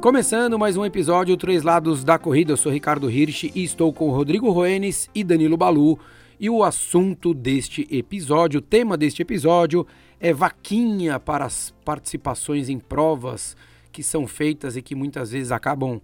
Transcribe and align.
Começando 0.00 0.58
mais 0.58 0.76
um 0.76 0.84
episódio 0.84 1.36
Três 1.36 1.62
Lados 1.62 2.04
da 2.04 2.18
Corrida, 2.18 2.52
eu 2.52 2.56
sou 2.56 2.70
Ricardo 2.70 3.10
Hirsch 3.10 3.44
e 3.54 3.64
estou 3.64 3.92
com 3.92 4.10
Rodrigo 4.10 4.50
Roenes 4.50 5.10
e 5.14 5.24
Danilo 5.24 5.56
Balu. 5.56 5.98
E 6.38 6.50
o 6.50 6.62
assunto 6.62 7.32
deste 7.32 7.88
episódio, 7.90 8.58
o 8.58 8.62
tema 8.62 8.96
deste 8.96 9.22
episódio 9.22 9.86
é 10.20 10.32
vaquinha 10.32 11.18
para 11.18 11.46
as 11.46 11.74
participações 11.84 12.68
em 12.68 12.78
provas 12.78 13.56
que 13.90 14.02
são 14.02 14.26
feitas 14.26 14.76
e 14.76 14.82
que 14.82 14.94
muitas 14.94 15.32
vezes 15.32 15.50
acabam 15.50 16.00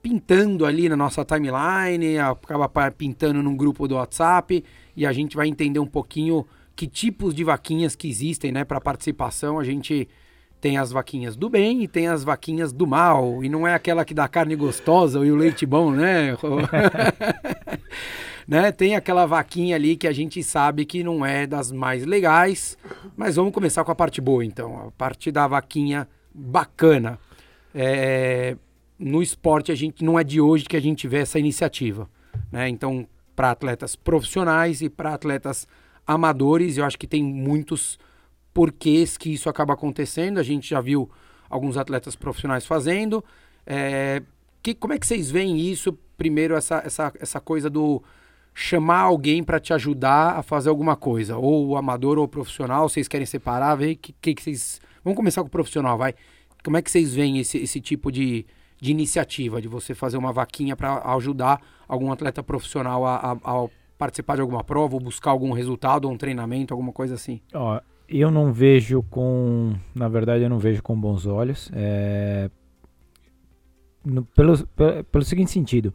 pintando 0.00 0.64
ali 0.64 0.88
na 0.88 0.96
nossa 0.96 1.24
timeline, 1.24 2.18
acaba 2.18 2.68
pintando 2.90 3.42
num 3.42 3.56
grupo 3.56 3.86
do 3.88 3.96
WhatsApp 3.96 4.64
e 4.96 5.04
a 5.04 5.12
gente 5.12 5.36
vai 5.36 5.48
entender 5.48 5.80
um 5.80 5.86
pouquinho 5.86 6.46
que 6.74 6.86
tipos 6.86 7.34
de 7.34 7.44
vaquinhas 7.44 7.94
que 7.94 8.08
existem, 8.08 8.52
né, 8.52 8.64
para 8.64 8.80
participação. 8.80 9.58
A 9.58 9.64
gente 9.64 10.08
tem 10.62 10.78
as 10.78 10.92
vaquinhas 10.92 11.34
do 11.34 11.50
bem 11.50 11.82
e 11.82 11.88
tem 11.88 12.06
as 12.06 12.22
vaquinhas 12.22 12.72
do 12.72 12.86
mal. 12.86 13.42
E 13.42 13.48
não 13.48 13.66
é 13.66 13.74
aquela 13.74 14.04
que 14.04 14.14
dá 14.14 14.28
carne 14.28 14.54
gostosa 14.54 15.18
e 15.26 15.32
o 15.32 15.34
leite 15.34 15.66
bom, 15.66 15.90
né? 15.90 16.36
né? 18.46 18.70
Tem 18.70 18.94
aquela 18.94 19.26
vaquinha 19.26 19.74
ali 19.74 19.96
que 19.96 20.06
a 20.06 20.12
gente 20.12 20.40
sabe 20.40 20.84
que 20.84 21.02
não 21.02 21.26
é 21.26 21.48
das 21.48 21.72
mais 21.72 22.06
legais. 22.06 22.78
Mas 23.16 23.34
vamos 23.34 23.52
começar 23.52 23.82
com 23.82 23.90
a 23.90 23.94
parte 23.94 24.20
boa, 24.20 24.44
então. 24.44 24.86
A 24.86 24.90
parte 24.92 25.32
da 25.32 25.48
vaquinha 25.48 26.06
bacana. 26.32 27.18
É, 27.74 28.56
no 28.96 29.20
esporte, 29.20 29.72
a 29.72 29.74
gente 29.74 30.04
não 30.04 30.16
é 30.16 30.22
de 30.22 30.40
hoje 30.40 30.66
que 30.66 30.76
a 30.76 30.80
gente 30.80 31.08
vê 31.08 31.18
essa 31.18 31.40
iniciativa. 31.40 32.08
Né? 32.52 32.68
Então, 32.68 33.04
para 33.34 33.50
atletas 33.50 33.96
profissionais 33.96 34.80
e 34.80 34.88
para 34.88 35.14
atletas 35.14 35.66
amadores, 36.06 36.78
eu 36.78 36.84
acho 36.84 36.96
que 36.96 37.08
tem 37.08 37.20
muitos 37.20 37.98
porquês 38.52 39.16
que 39.16 39.32
isso 39.32 39.48
acaba 39.48 39.74
acontecendo. 39.74 40.38
A 40.38 40.42
gente 40.42 40.68
já 40.70 40.80
viu 40.80 41.10
alguns 41.48 41.76
atletas 41.76 42.16
profissionais 42.16 42.66
fazendo. 42.66 43.24
É, 43.66 44.22
que, 44.62 44.74
como 44.74 44.92
é 44.92 44.98
que 44.98 45.06
vocês 45.06 45.30
veem 45.30 45.58
isso? 45.58 45.92
Primeiro, 46.16 46.54
essa, 46.54 46.82
essa, 46.84 47.12
essa 47.18 47.40
coisa 47.40 47.68
do 47.68 48.02
chamar 48.54 49.00
alguém 49.00 49.42
para 49.42 49.58
te 49.58 49.72
ajudar 49.72 50.38
a 50.38 50.42
fazer 50.42 50.68
alguma 50.68 50.94
coisa, 50.94 51.36
ou 51.36 51.76
amador 51.76 52.18
ou 52.18 52.28
profissional, 52.28 52.88
vocês 52.88 53.08
querem 53.08 53.26
separar, 53.26 53.74
ver 53.74 53.96
que, 53.96 54.14
que, 54.20 54.34
que 54.34 54.42
vocês. 54.42 54.80
Vamos 55.02 55.16
começar 55.16 55.40
com 55.40 55.48
o 55.48 55.50
profissional, 55.50 55.98
vai. 55.98 56.14
Como 56.62 56.76
é 56.76 56.82
que 56.82 56.90
vocês 56.90 57.12
veem 57.14 57.38
esse, 57.38 57.58
esse 57.58 57.80
tipo 57.80 58.12
de, 58.12 58.46
de 58.80 58.90
iniciativa, 58.92 59.60
de 59.60 59.66
você 59.66 59.94
fazer 59.94 60.16
uma 60.16 60.32
vaquinha 60.32 60.76
para 60.76 61.02
ajudar 61.14 61.60
algum 61.88 62.12
atleta 62.12 62.42
profissional 62.42 63.04
a, 63.04 63.16
a, 63.16 63.32
a, 63.32 63.68
participar 63.98 64.36
de 64.36 64.42
alguma 64.42 64.62
prova, 64.62 64.94
ou 64.94 65.00
buscar 65.00 65.30
algum 65.30 65.52
resultado, 65.52 66.04
ou 66.04 66.12
um 66.12 66.16
treinamento, 66.16 66.72
alguma 66.72 66.92
coisa 66.92 67.14
assim? 67.14 67.40
Ó, 67.52 67.80
eu 68.20 68.30
não 68.30 68.52
vejo 68.52 69.02
com, 69.04 69.74
na 69.94 70.08
verdade, 70.08 70.44
eu 70.44 70.50
não 70.50 70.58
vejo 70.58 70.82
com 70.82 70.98
bons 70.98 71.26
olhos. 71.26 71.70
É, 71.74 72.50
no, 74.04 74.24
pelo, 74.24 74.66
pelo, 74.68 75.04
pelo 75.04 75.24
seguinte 75.24 75.50
sentido, 75.50 75.94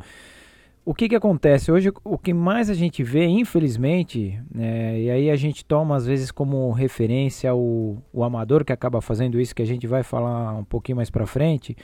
o 0.85 0.93
que, 0.93 1.09
que 1.09 1.15
acontece 1.15 1.71
hoje? 1.71 1.91
O 2.03 2.17
que 2.17 2.33
mais 2.33 2.69
a 2.69 2.73
gente 2.73 3.03
vê, 3.03 3.25
infelizmente, 3.25 4.39
né, 4.49 4.99
e 4.99 5.11
aí 5.11 5.29
a 5.29 5.35
gente 5.35 5.65
toma 5.65 5.97
às 5.97 6.05
vezes 6.05 6.31
como 6.31 6.71
referência 6.71 7.53
o, 7.53 7.97
o 8.13 8.23
amador 8.23 8.63
que 8.63 8.71
acaba 8.71 9.01
fazendo 9.01 9.39
isso, 9.39 9.53
que 9.53 9.61
a 9.61 9.67
gente 9.67 9.85
vai 9.85 10.01
falar 10.01 10.53
um 10.53 10.63
pouquinho 10.63 10.95
mais 10.95 11.09
para 11.09 11.25
frente, 11.25 11.75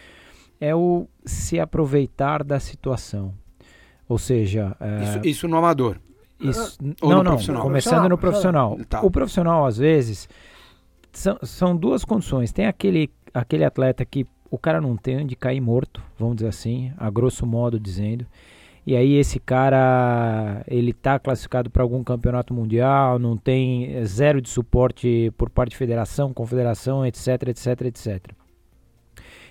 é 0.60 0.74
o 0.74 1.06
se 1.26 1.60
aproveitar 1.60 2.44
da 2.44 2.60
situação. 2.60 3.34
Ou 4.08 4.18
seja, 4.18 4.76
é, 4.80 5.04
isso, 5.04 5.28
isso 5.28 5.48
no 5.48 5.58
amador. 5.58 5.98
Isso, 6.50 6.78
Ou 7.02 7.10
não, 7.10 7.24
não, 7.24 7.62
começando 7.62 8.10
no 8.10 8.18
profissional. 8.18 8.78
Tá. 8.90 9.02
O 9.02 9.10
profissional, 9.12 9.66
às 9.66 9.78
vezes, 9.78 10.28
são, 11.12 11.38
são 11.44 11.76
duas 11.76 12.04
condições. 12.04 12.52
Tem 12.52 12.66
aquele, 12.66 13.10
aquele 13.34 13.64
atleta 13.64 14.04
que 14.06 14.26
o 14.50 14.58
cara 14.58 14.80
não 14.80 14.96
tem 14.96 15.18
onde 15.18 15.36
cair 15.36 15.60
morto, 15.62 16.02
vamos 16.18 16.36
dizer 16.36 16.50
assim, 16.50 16.92
a 16.98 17.10
grosso 17.10 17.46
modo 17.46 17.80
dizendo. 17.80 18.26
E 18.86 18.96
aí 18.98 19.14
esse 19.14 19.40
cara, 19.40 20.62
ele 20.68 20.92
tá 20.92 21.18
classificado 21.18 21.70
para 21.70 21.82
algum 21.82 22.04
campeonato 22.04 22.54
mundial, 22.54 23.18
não 23.18 23.38
tem 23.38 23.96
é, 23.96 24.04
zero 24.04 24.42
de 24.42 24.50
suporte 24.50 25.32
por 25.38 25.50
parte 25.50 25.72
de 25.72 25.78
federação, 25.78 26.34
confederação, 26.34 27.06
etc, 27.06 27.48
etc, 27.48 27.82
etc. 27.84 28.32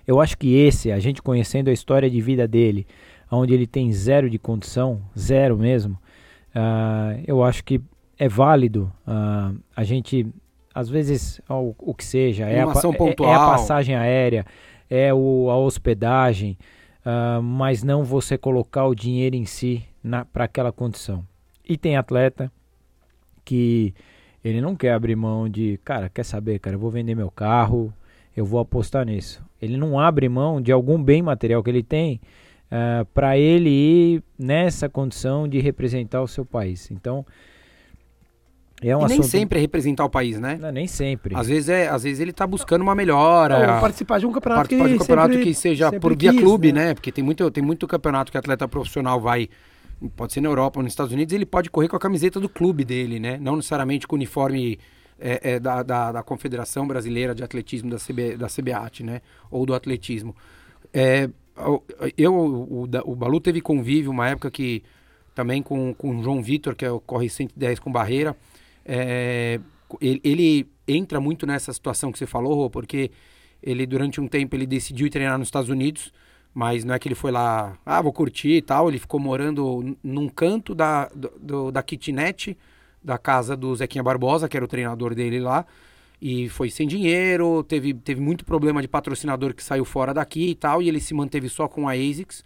Eu 0.07 0.21
acho 0.21 0.37
que 0.37 0.55
esse, 0.55 0.93
a 0.93 0.99
gente 0.99 1.23
conhecendo 1.23 1.71
a 1.71 1.73
história 1.73 2.11
de 2.11 2.21
vida 2.21 2.47
dele, 2.47 2.87
onde 3.31 3.55
ele 3.55 3.67
tem 3.67 3.91
zero 3.91 4.29
de 4.29 4.39
condição, 4.39 5.01
zero 5.19 5.57
mesmo, 5.57 5.99
Uh, 6.55 7.23
eu 7.27 7.43
acho 7.43 7.65
que 7.65 7.81
é 8.19 8.29
válido 8.29 8.93
uh, 9.07 9.59
a 9.75 9.85
gente, 9.85 10.27
às 10.75 10.89
vezes, 10.89 11.41
o, 11.49 11.75
o 11.79 11.95
que 11.95 12.05
seja, 12.05 12.45
é 12.45 12.57
a, 12.57 12.57
é, 12.57 12.61
é 12.61 13.35
a, 13.35 13.39
passagem 13.39 13.97
aérea, 13.97 14.45
é 14.89 15.13
o, 15.15 15.49
a 15.51 15.57
hospedagem, 15.57 16.59
uh, 17.07 17.43
mas 17.43 17.83
não 17.83 18.05
você 18.05 18.37
colocar 18.37 18.87
o 18.87 18.95
dinheiro 18.95 19.35
em 19.35 19.47
si 19.47 19.83
para 20.33 20.45
aquela 20.45 20.71
condição. 20.71 21.27
E 21.67 21.77
tem 21.77 21.97
atleta 21.97 22.53
que 23.45 23.95
ele 24.45 24.61
não 24.61 24.77
quer 24.77 24.93
abrir 24.93 25.17
mão 25.17 25.49
de, 25.49 25.81
cara, 25.85 26.09
quer 26.09 26.25
saber, 26.25 26.59
cara, 26.59 26.77
eu 26.77 26.81
vou 26.81 26.91
vender 26.91 27.15
meu 27.15 27.31
carro, 27.31 27.93
eu 28.37 28.45
vou 28.45 28.61
apostar 28.61 29.07
nisso. 29.07 29.43
Ele 29.61 29.77
não 29.77 29.99
abre 29.99 30.29
mão 30.29 30.61
de 30.61 30.73
algum 30.73 31.03
bem 31.03 31.23
material 31.23 31.63
que 31.63 31.71
ele 31.71 31.83
tem 31.83 32.21
uh, 32.73 33.01
eh, 33.01 33.07
para 33.13 33.37
ele 33.37 33.69
ir 33.69 34.23
nessa 34.39 34.89
condição 34.89 35.47
de 35.47 35.61
representar 35.61 36.23
o 36.23 36.29
seu 36.29 36.45
país. 36.45 36.91
Então, 36.91 37.25
é 38.81 38.97
um 38.97 39.01
e 39.01 39.05
assunto... 39.05 39.21
nem 39.21 39.23
sempre 39.23 39.59
é 39.59 39.61
representar 39.61 40.05
o 40.05 40.11
país, 40.11 40.41
né? 40.41 40.59
Não, 40.61 40.73
nem 40.73 40.87
sempre. 40.87 41.37
Às 41.37 41.47
vezes, 41.47 41.69
é, 41.69 41.89
às 41.89 42.03
vezes 42.03 42.19
ele 42.19 42.33
está 42.33 42.47
buscando 42.47 42.83
uma 42.83 42.95
melhora. 42.95 43.75
Ou 43.75 43.81
participar 43.81 44.19
de 44.19 44.27
um 44.27 44.33
campeonato 44.33 44.63
participar 44.63 44.85
que, 44.85 44.91
de 44.91 44.97
um 44.97 44.99
campeonato 44.99 45.33
sempre, 45.35 45.47
que 45.47 45.55
seja 45.55 45.93
por 45.93 46.17
via 46.17 46.33
quis, 46.33 46.41
clube, 46.41 46.73
né? 46.73 46.87
né? 46.87 46.95
Porque 46.95 47.13
tem 47.13 47.23
muito, 47.23 47.49
tem 47.51 47.63
muito 47.63 47.87
campeonato 47.87 48.33
que 48.33 48.39
atleta 48.39 48.67
profissional 48.67 49.21
vai, 49.21 49.49
pode 50.17 50.33
ser 50.33 50.41
na 50.41 50.49
Europa 50.49 50.81
ou 50.81 50.83
nos 50.83 50.93
Estados 50.93 51.13
Unidos, 51.13 51.33
ele 51.33 51.47
pode 51.47 51.71
correr 51.71 51.89
com 51.89 51.97
a 51.97 52.01
camiseta 52.01 52.41
do 52.41 52.49
clube 52.49 52.85
dele, 52.85 53.21
né? 53.21 53.39
Não 53.41 53.55
necessariamente 53.55 54.09
com 54.09 54.17
o 54.17 54.19
uniforme 54.19 54.81
é, 55.21 55.53
é, 55.53 55.61
da, 55.61 55.85
da, 55.85 56.13
da, 56.13 56.23
Confederação 56.25 56.87
Brasileira 56.89 57.35
de 57.37 57.45
Atletismo, 57.45 57.89
da, 57.89 57.99
CB, 57.99 58.37
da 58.37 58.49
CBAT, 58.49 59.05
né? 59.05 59.21
Ou 59.49 59.65
do 59.65 59.75
atletismo. 59.75 60.35
É, 60.93 61.31
eu, 62.17 62.35
o, 62.35 62.83
o 62.83 63.17
Balu 63.17 63.41
teve 63.41 63.61
convívio 63.61 64.11
uma 64.11 64.29
época 64.29 64.51
que 64.51 64.83
também 65.35 65.63
com, 65.63 65.95
com 65.95 66.19
o 66.19 66.23
João 66.23 66.43
Vitor, 66.43 66.75
que 66.75 66.85
é 66.85 66.91
o 66.91 67.01
Corre 67.01 67.29
110 67.29 67.79
com 67.79 67.91
barreira. 67.91 68.37
É, 68.85 69.61
ele, 70.01 70.21
ele, 70.25 70.73
entra 70.87 71.21
muito 71.21 71.47
nessa 71.47 71.73
situação 71.73 72.11
que 72.11 72.19
você 72.19 72.27
falou, 72.27 72.69
porque 72.69 73.11
ele 73.63 73.87
durante 73.87 74.21
um 74.21 74.27
tempo 74.27 74.57
ele 74.57 74.67
decidiu 74.67 75.09
treinar 75.09 75.39
nos 75.39 75.49
Estados 75.49 75.71
Unidos, 75.71 76.13
mas 76.53 76.85
não 76.85 76.95
é 76.95 76.99
que 76.99 77.09
ele 77.09 77.15
foi 77.15 77.31
lá, 77.31 77.79
ah, 77.87 78.03
vou 78.03 78.13
curtir 78.13 78.57
e 78.57 78.63
tal. 78.63 78.89
Ele 78.89 78.99
ficou 78.99 79.21
morando 79.21 79.97
num 80.03 80.29
canto 80.29 80.75
da, 80.75 81.09
do, 81.41 81.71
da 81.71 81.83
kitnet 81.83 82.57
da 83.03 83.19
casa 83.19 83.57
do 83.57 83.75
Zequinha 83.75 84.03
Barbosa, 84.03 84.49
que 84.49 84.57
era 84.57 84.65
o 84.65 84.69
treinador 84.69 85.15
dele 85.15 85.41
lá 85.41 85.67
e 86.25 86.49
foi 86.49 86.71
sem 86.71 86.87
dinheiro, 86.87 87.65
teve, 87.65 87.93
teve 87.93 88.21
muito 88.21 88.45
problema 88.45 88.81
de 88.81 88.87
patrocinador 88.87 89.53
que 89.53 89.63
saiu 89.63 89.85
fora 89.85 90.15
daqui 90.15 90.51
e 90.51 90.55
tal, 90.55 90.81
e 90.81 90.89
ele 90.89 91.01
se 91.01 91.13
manteve 91.13 91.49
só 91.49 91.67
com 91.67 91.89
a 91.89 91.95
ASICS. 91.95 92.45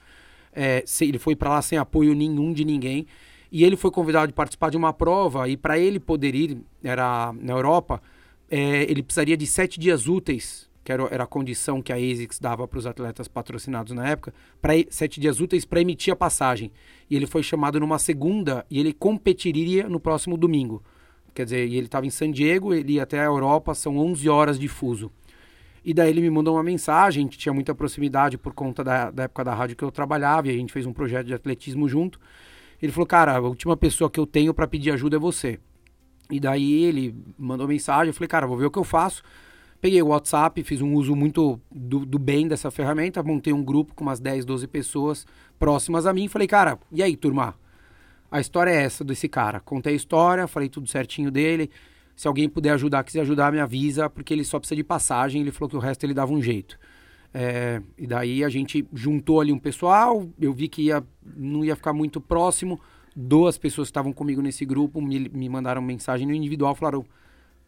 É, 0.50 0.82
ele 1.02 1.18
foi 1.18 1.36
para 1.36 1.50
lá 1.50 1.60
sem 1.60 1.76
apoio 1.76 2.14
nenhum 2.14 2.54
de 2.54 2.64
ninguém. 2.64 3.06
E 3.52 3.62
ele 3.64 3.76
foi 3.76 3.90
convidado 3.90 4.28
de 4.28 4.32
participar 4.32 4.70
de 4.70 4.78
uma 4.78 4.94
prova, 4.94 5.46
e 5.46 5.58
para 5.58 5.78
ele 5.78 6.00
poder 6.00 6.34
ir, 6.34 6.56
era 6.82 7.34
na 7.38 7.52
Europa, 7.52 8.00
é, 8.50 8.90
ele 8.90 9.02
precisaria 9.02 9.36
de 9.36 9.46
sete 9.46 9.78
dias 9.78 10.08
úteis, 10.08 10.70
que 10.82 10.90
era, 10.90 11.02
era 11.10 11.24
a 11.24 11.26
condição 11.26 11.82
que 11.82 11.92
a 11.92 11.96
ASICS 11.96 12.38
dava 12.40 12.66
para 12.66 12.78
os 12.78 12.86
atletas 12.86 13.28
patrocinados 13.28 13.92
na 13.92 14.08
época, 14.08 14.32
para 14.58 14.72
sete 14.88 15.20
dias 15.20 15.38
úteis 15.38 15.66
para 15.66 15.82
emitir 15.82 16.14
a 16.14 16.16
passagem. 16.16 16.72
E 17.10 17.14
ele 17.14 17.26
foi 17.26 17.42
chamado 17.42 17.78
numa 17.78 17.98
segunda, 17.98 18.64
e 18.70 18.80
ele 18.80 18.94
competiria 18.94 19.86
no 19.86 20.00
próximo 20.00 20.38
domingo. 20.38 20.82
Quer 21.36 21.44
dizer, 21.44 21.58
ele 21.58 21.80
estava 21.80 22.06
em 22.06 22.10
San 22.10 22.30
Diego, 22.30 22.72
ele 22.72 22.94
ia 22.94 23.02
até 23.02 23.20
a 23.20 23.24
Europa, 23.24 23.74
são 23.74 23.98
11 23.98 24.26
horas 24.26 24.58
de 24.58 24.68
fuso. 24.68 25.12
E 25.84 25.92
daí 25.92 26.08
ele 26.08 26.22
me 26.22 26.30
mandou 26.30 26.54
uma 26.54 26.62
mensagem, 26.62 27.20
a 27.20 27.24
gente 27.24 27.36
tinha 27.36 27.52
muita 27.52 27.74
proximidade 27.74 28.38
por 28.38 28.54
conta 28.54 28.82
da, 28.82 29.10
da 29.10 29.24
época 29.24 29.44
da 29.44 29.54
rádio 29.54 29.76
que 29.76 29.84
eu 29.84 29.90
trabalhava, 29.90 30.48
e 30.48 30.50
a 30.50 30.54
gente 30.54 30.72
fez 30.72 30.86
um 30.86 30.94
projeto 30.94 31.26
de 31.26 31.34
atletismo 31.34 31.86
junto. 31.86 32.18
Ele 32.80 32.90
falou, 32.90 33.06
cara, 33.06 33.36
a 33.36 33.40
última 33.40 33.76
pessoa 33.76 34.08
que 34.08 34.18
eu 34.18 34.26
tenho 34.26 34.54
para 34.54 34.66
pedir 34.66 34.92
ajuda 34.92 35.16
é 35.16 35.18
você. 35.18 35.60
E 36.30 36.40
daí 36.40 36.84
ele 36.84 37.14
mandou 37.38 37.68
mensagem, 37.68 38.08
eu 38.08 38.14
falei, 38.14 38.28
cara, 38.28 38.46
vou 38.46 38.56
ver 38.56 38.64
o 38.64 38.70
que 38.70 38.78
eu 38.78 38.84
faço. 38.84 39.22
Peguei 39.78 40.00
o 40.00 40.06
WhatsApp, 40.06 40.62
fiz 40.62 40.80
um 40.80 40.94
uso 40.94 41.14
muito 41.14 41.60
do, 41.70 42.06
do 42.06 42.18
bem 42.18 42.48
dessa 42.48 42.70
ferramenta, 42.70 43.22
montei 43.22 43.52
um 43.52 43.62
grupo 43.62 43.94
com 43.94 44.04
umas 44.04 44.18
10, 44.18 44.46
12 44.46 44.66
pessoas 44.68 45.26
próximas 45.58 46.06
a 46.06 46.14
mim. 46.14 46.28
Falei, 46.28 46.48
cara, 46.48 46.78
e 46.90 47.02
aí, 47.02 47.14
turma? 47.14 47.54
A 48.30 48.40
história 48.40 48.70
é 48.70 48.82
essa 48.82 49.04
desse 49.04 49.28
cara. 49.28 49.60
Contei 49.60 49.92
a 49.92 49.96
história, 49.96 50.46
falei 50.46 50.68
tudo 50.68 50.88
certinho 50.88 51.30
dele. 51.30 51.70
Se 52.14 52.26
alguém 52.26 52.48
puder 52.48 52.70
ajudar, 52.70 53.04
quiser 53.04 53.20
ajudar, 53.20 53.52
me 53.52 53.60
avisa, 53.60 54.08
porque 54.08 54.32
ele 54.32 54.44
só 54.44 54.58
precisa 54.58 54.76
de 54.76 54.84
passagem. 54.84 55.42
Ele 55.42 55.50
falou 55.50 55.68
que 55.68 55.76
o 55.76 55.80
resto 55.80 56.04
ele 56.04 56.14
dava 56.14 56.32
um 56.32 56.40
jeito. 56.40 56.78
É, 57.32 57.82
e 57.98 58.06
daí 58.06 58.42
a 58.42 58.48
gente 58.48 58.86
juntou 58.92 59.40
ali 59.40 59.52
um 59.52 59.58
pessoal. 59.58 60.26
Eu 60.40 60.52
vi 60.52 60.68
que 60.68 60.82
ia, 60.82 61.04
não 61.36 61.64
ia 61.64 61.76
ficar 61.76 61.92
muito 61.92 62.20
próximo. 62.20 62.80
Duas 63.14 63.58
pessoas 63.58 63.88
que 63.88 63.90
estavam 63.90 64.12
comigo 64.12 64.40
nesse 64.40 64.64
grupo 64.64 65.00
me, 65.00 65.28
me 65.28 65.48
mandaram 65.48 65.82
mensagem 65.82 66.26
no 66.26 66.34
individual, 66.34 66.74
falaram: 66.74 67.04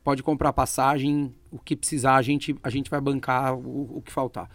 pode 0.03 0.23
comprar 0.23 0.53
passagem, 0.55 1.35
o 1.51 1.59
que 1.59 1.77
precisar, 1.77 2.17
a 2.17 2.23
gente, 2.23 2.57
a 2.63 2.71
gente 2.71 2.91
vai 2.91 3.01
bancar 3.01 3.55
o, 3.55 3.99
o 3.99 4.03
que 4.03 4.11
faltar. 4.11 4.49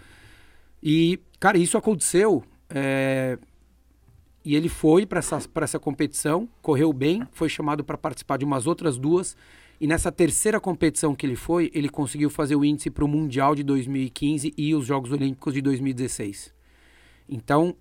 E, 0.82 1.20
cara, 1.40 1.58
isso 1.58 1.78
aconteceu. 1.78 2.44
É... 2.70 3.38
E 4.46 4.56
ele 4.56 4.68
foi 4.68 5.06
para 5.06 5.20
essa, 5.20 5.40
essa 5.56 5.80
competição, 5.80 6.50
correu 6.62 6.92
bem, 6.92 7.26
foi 7.32 7.48
chamado 7.48 7.84
para 7.84 7.98
participar 7.98 8.38
de 8.38 8.46
umas 8.46 8.68
outras 8.68 8.98
duas. 8.98 9.38
E 9.80 9.88
nessa 9.88 10.12
terceira 10.12 10.60
competição 10.60 11.16
que 11.16 11.26
ele 11.26 11.36
foi, 11.36 11.72
ele 11.74 11.90
conseguiu 11.90 12.30
fazer 12.30 12.56
o 12.56 12.64
índice 12.64 12.90
para 12.90 13.06
o 13.06 13.08
Mundial 13.08 13.56
de 13.56 13.64
2015 13.64 14.54
e 14.58 14.76
os 14.76 14.86
Jogos 14.86 15.12
Olímpicos 15.12 15.54
de 15.54 15.62
2016. 15.62 16.54
Então, 17.28 17.76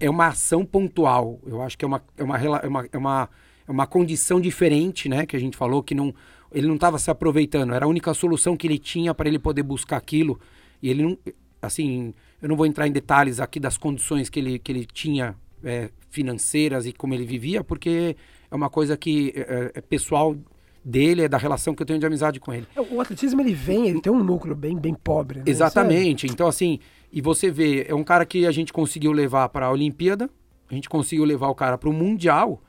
é 0.00 0.08
uma 0.08 0.28
ação 0.28 0.64
pontual. 0.64 1.38
Eu 1.46 1.62
acho 1.62 1.76
que 1.76 1.84
é 1.84 1.88
uma, 1.88 2.02
é 2.16 2.24
uma, 2.24 2.38
é 2.38 2.48
uma, 2.48 2.88
é 2.92 2.98
uma, 2.98 3.28
é 3.68 3.70
uma 3.70 3.86
condição 3.86 4.40
diferente, 4.40 5.08
né? 5.08 5.26
Que 5.26 5.36
a 5.36 5.38
gente 5.38 5.56
falou 5.56 5.82
que 5.82 5.94
não, 5.94 6.14
ele 6.50 6.66
não 6.66 6.74
estava 6.74 6.98
se 6.98 7.10
aproveitando. 7.10 7.72
Era 7.72 7.84
a 7.84 7.88
única 7.88 8.12
solução 8.14 8.56
que 8.56 8.66
ele 8.66 8.78
tinha 8.78 9.14
para 9.14 9.28
ele 9.28 9.38
poder 9.38 9.62
buscar 9.62 9.98
aquilo. 9.98 10.40
E 10.82 10.88
ele 10.88 11.02
não, 11.02 11.18
assim, 11.60 12.12
eu 12.40 12.48
não 12.48 12.56
vou 12.56 12.66
entrar 12.66 12.88
em 12.88 12.92
detalhes 12.92 13.38
aqui 13.38 13.60
das 13.60 13.78
condições 13.78 14.28
que 14.28 14.40
ele, 14.40 14.58
que 14.58 14.72
ele 14.72 14.84
tinha 14.84 15.36
é, 15.64 15.90
financeiras 16.10 16.86
e 16.86 16.92
como 16.92 17.14
ele 17.14 17.24
vivia, 17.24 17.62
porque 17.64 18.16
é 18.50 18.54
uma 18.54 18.68
coisa 18.68 18.96
que 18.96 19.32
é, 19.34 19.72
é, 19.74 19.80
pessoal 19.80 20.36
dele, 20.84 21.22
é 21.22 21.28
da 21.28 21.38
relação 21.38 21.74
que 21.74 21.82
eu 21.82 21.86
tenho 21.86 21.98
de 21.98 22.06
amizade 22.06 22.40
com 22.40 22.52
ele. 22.52 22.66
É, 22.74 22.80
o 22.80 23.00
atletismo 23.00 23.40
ele 23.40 23.54
vem, 23.54 23.88
ele 23.88 24.00
tem 24.00 24.12
um 24.12 24.22
núcleo 24.22 24.54
bem, 24.54 24.76
bem 24.76 24.94
pobre. 24.94 25.38
Né? 25.38 25.44
Exatamente. 25.46 26.26
Então, 26.26 26.46
assim, 26.46 26.78
e 27.12 27.20
você 27.20 27.50
vê, 27.50 27.86
é 27.88 27.94
um 27.94 28.04
cara 28.04 28.26
que 28.26 28.46
a 28.46 28.50
gente 28.52 28.72
conseguiu 28.72 29.12
levar 29.12 29.48
para 29.48 29.66
a 29.66 29.70
Olimpíada, 29.70 30.28
a 30.70 30.74
gente 30.74 30.88
conseguiu 30.88 31.24
levar 31.24 31.48
o 31.48 31.54
cara 31.54 31.78
para 31.78 31.88
o 31.88 31.92
Mundial 31.92 32.62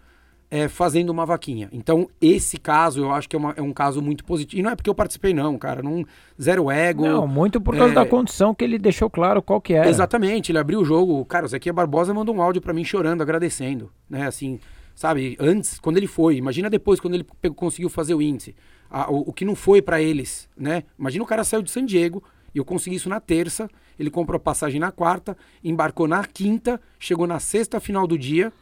é, 0.53 0.67
fazendo 0.67 1.09
uma 1.09 1.25
vaquinha. 1.25 1.67
Então, 1.71 2.07
esse 2.21 2.57
caso 2.57 3.01
eu 3.01 3.11
acho 3.11 3.27
que 3.27 3.35
é, 3.35 3.39
uma, 3.39 3.55
é, 3.57 3.61
um 3.63 3.73
caso 3.73 4.03
muito 4.03 4.23
positivo. 4.23 4.59
E 4.59 4.61
não 4.61 4.69
é 4.69 4.75
porque 4.75 4.87
eu 4.87 4.93
participei, 4.93 5.33
não, 5.33 5.57
cara. 5.57 5.81
Não, 5.81 6.05
zero 6.39 6.69
ego. 6.69 7.07
Não, 7.07 7.27
muito 7.27 7.59
por 7.59 7.75
causa 7.75 7.91
é... 7.91 7.95
da 7.95 8.05
condição 8.05 8.53
que 8.53 8.63
ele 8.63 8.77
deixou 8.77 9.09
claro 9.09 9.41
qual 9.41 9.59
que 9.59 9.73
era. 9.73 9.89
Exatamente, 9.89 10.51
ele 10.51 10.59
abriu 10.59 10.81
o 10.81 10.85
jogo. 10.85 11.25
Cara, 11.25 11.47
o 11.47 11.49
Zequinha 11.49 11.73
Barbosa 11.73 12.13
mandou 12.13 12.35
um 12.35 12.39
áudio 12.39 12.61
para 12.61 12.71
mim 12.71 12.83
chorando, 12.83 13.23
agradecendo. 13.23 13.91
Né, 14.07 14.27
assim, 14.27 14.59
sabe? 14.93 15.35
Antes, 15.39 15.79
quando 15.79 15.97
ele 15.97 16.05
foi. 16.05 16.35
Imagina 16.35 16.69
depois, 16.69 16.99
quando 16.99 17.15
ele 17.15 17.25
conseguiu 17.55 17.89
fazer 17.89 18.13
o 18.13 18.21
índice. 18.21 18.55
A, 18.91 19.11
o, 19.11 19.29
o, 19.29 19.33
que 19.33 19.43
não 19.43 19.55
foi 19.55 19.81
para 19.81 20.03
eles, 20.03 20.47
né? 20.55 20.83
Imagina 20.99 21.23
o 21.23 21.27
cara 21.27 21.43
saiu 21.43 21.63
de 21.63 21.71
San 21.71 21.83
Diego 21.83 22.23
e 22.53 22.59
eu 22.59 22.63
consegui 22.63 22.97
isso 22.97 23.09
na 23.09 23.19
terça. 23.19 23.67
Ele 23.97 24.11
comprou 24.11 24.39
passagem 24.39 24.79
na 24.79 24.91
quarta, 24.91 25.35
embarcou 25.63 26.07
na 26.07 26.23
quinta, 26.23 26.79
chegou 26.99 27.25
na 27.25 27.39
sexta 27.39 27.79
final 27.79 28.05
do 28.05 28.19
dia 28.19 28.53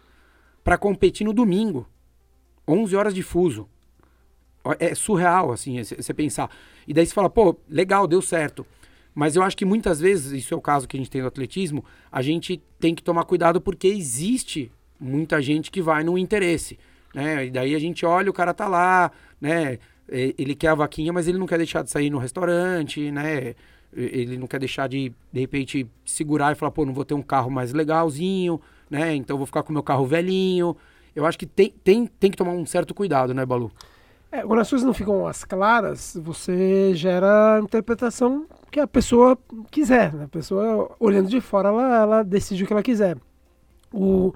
para 0.63 0.77
competir 0.77 1.25
no 1.25 1.33
domingo. 1.33 1.87
11 2.67 2.95
horas 2.95 3.13
de 3.13 3.23
fuso. 3.23 3.67
É 4.79 4.93
surreal, 4.93 5.51
assim, 5.51 5.83
você 5.83 6.13
pensar. 6.13 6.49
E 6.87 6.93
daí 6.93 7.05
você 7.05 7.13
fala, 7.13 7.29
pô, 7.29 7.57
legal, 7.67 8.07
deu 8.07 8.21
certo. 8.21 8.65
Mas 9.13 9.35
eu 9.35 9.43
acho 9.43 9.57
que 9.57 9.65
muitas 9.65 9.99
vezes, 9.99 10.31
isso 10.31 10.53
é 10.53 10.57
o 10.57 10.61
caso 10.61 10.87
que 10.87 10.95
a 10.95 10.99
gente 10.99 11.09
tem 11.09 11.21
no 11.21 11.27
atletismo, 11.27 11.83
a 12.11 12.21
gente 12.21 12.61
tem 12.79 12.95
que 12.95 13.03
tomar 13.03 13.25
cuidado 13.25 13.59
porque 13.59 13.87
existe 13.87 14.71
muita 14.99 15.41
gente 15.41 15.71
que 15.71 15.81
vai 15.81 16.03
no 16.03 16.17
interesse. 16.17 16.77
Né? 17.13 17.47
E 17.47 17.51
daí 17.51 17.75
a 17.75 17.79
gente 17.79 18.05
olha, 18.05 18.29
o 18.29 18.33
cara 18.33 18.53
tá 18.53 18.67
lá, 18.67 19.11
né? 19.39 19.79
Ele 20.07 20.55
quer 20.55 20.69
a 20.69 20.75
vaquinha, 20.75 21.11
mas 21.11 21.27
ele 21.27 21.37
não 21.37 21.47
quer 21.47 21.57
deixar 21.57 21.83
de 21.83 21.89
sair 21.89 22.09
no 22.09 22.17
restaurante, 22.17 23.11
né? 23.11 23.55
Ele 23.93 24.37
não 24.37 24.47
quer 24.47 24.59
deixar 24.59 24.87
de, 24.87 25.11
de 25.31 25.39
repente, 25.39 25.87
segurar 26.05 26.51
e 26.51 26.55
falar, 26.55 26.71
pô, 26.71 26.85
não 26.85 26.93
vou 26.93 27.03
ter 27.03 27.13
um 27.13 27.21
carro 27.21 27.49
mais 27.49 27.73
legalzinho, 27.73 28.61
né? 28.91 29.15
Então 29.15 29.37
vou 29.37 29.47
ficar 29.47 29.63
com 29.63 29.69
o 29.69 29.73
meu 29.73 29.81
carro 29.81 30.05
velhinho. 30.05 30.75
Eu 31.15 31.25
acho 31.25 31.39
que 31.39 31.45
tem, 31.45 31.73
tem, 31.83 32.05
tem 32.05 32.29
que 32.29 32.37
tomar 32.37 32.51
um 32.51 32.65
certo 32.65 32.93
cuidado, 32.93 33.33
né, 33.33 33.45
Balu? 33.45 33.71
É, 34.31 34.43
quando 34.43 34.59
as 34.59 34.69
coisas 34.69 34.85
não 34.85 34.93
ficam 34.93 35.25
as 35.25 35.43
claras, 35.43 36.17
você 36.21 36.93
gera 36.93 37.55
a 37.55 37.59
interpretação 37.59 38.45
que 38.69 38.79
a 38.79 38.87
pessoa 38.87 39.37
quiser. 39.69 40.13
Né? 40.13 40.25
A 40.25 40.27
pessoa, 40.27 40.91
olhando 40.99 41.29
de 41.29 41.41
fora, 41.41 41.69
ela, 41.69 42.01
ela 42.01 42.23
decide 42.23 42.63
o 42.63 42.67
que 42.67 42.73
ela 42.73 42.83
quiser. 42.83 43.17
O, 43.93 44.33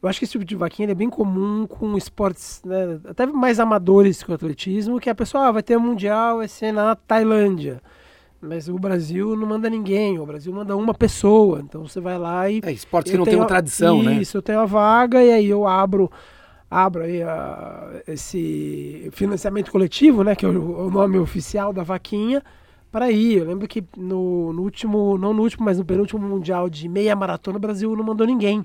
eu 0.00 0.08
acho 0.08 0.18
que 0.18 0.24
esse 0.24 0.32
tipo 0.32 0.44
de 0.44 0.54
vaquinha 0.54 0.90
é 0.90 0.94
bem 0.94 1.10
comum 1.10 1.66
com 1.66 1.96
esportes 1.96 2.60
né, 2.64 3.00
até 3.04 3.26
mais 3.26 3.58
amadores 3.58 4.22
que 4.22 4.30
o 4.30 4.34
atletismo, 4.34 5.00
que 5.00 5.10
a 5.10 5.14
pessoa 5.14 5.48
ah, 5.48 5.52
vai 5.52 5.62
ter 5.62 5.76
um 5.76 5.80
mundial, 5.80 6.38
vai 6.38 6.48
ser 6.48 6.72
na 6.72 6.94
Tailândia. 6.94 7.80
Mas 8.42 8.68
o 8.68 8.76
Brasil 8.76 9.36
não 9.36 9.46
manda 9.46 9.70
ninguém, 9.70 10.18
o 10.18 10.26
Brasil 10.26 10.52
manda 10.52 10.76
uma 10.76 10.92
pessoa. 10.92 11.60
Então 11.60 11.86
você 11.86 12.00
vai 12.00 12.18
lá 12.18 12.50
e. 12.50 12.60
É, 12.64 12.72
esportes 12.72 13.12
que 13.12 13.16
não 13.16 13.24
tem 13.24 13.36
uma 13.36 13.46
tradição, 13.46 13.98
isso, 13.98 14.04
né? 14.04 14.14
Isso, 14.16 14.36
eu 14.36 14.42
tenho 14.42 14.58
a 14.58 14.66
vaga 14.66 15.22
e 15.22 15.30
aí 15.30 15.48
eu 15.48 15.66
abro 15.66 16.10
abro 16.68 17.02
aí 17.02 17.22
a, 17.22 18.02
esse 18.08 19.10
financiamento 19.12 19.70
coletivo, 19.70 20.24
né, 20.24 20.34
que 20.34 20.46
é 20.46 20.48
o, 20.48 20.86
o 20.86 20.90
nome 20.90 21.18
oficial 21.18 21.70
da 21.70 21.82
vaquinha, 21.82 22.42
para 22.90 23.10
ir. 23.10 23.38
Eu 23.38 23.44
lembro 23.44 23.68
que 23.68 23.84
no, 23.96 24.52
no, 24.54 24.62
último, 24.62 25.18
não 25.18 25.34
no 25.34 25.42
último, 25.42 25.66
mas 25.66 25.78
no 25.78 25.84
penúltimo 25.84 26.26
mundial 26.26 26.70
de 26.70 26.88
meia 26.88 27.14
maratona, 27.14 27.58
o 27.58 27.60
Brasil 27.60 27.94
não 27.94 28.02
mandou 28.02 28.26
ninguém. 28.26 28.64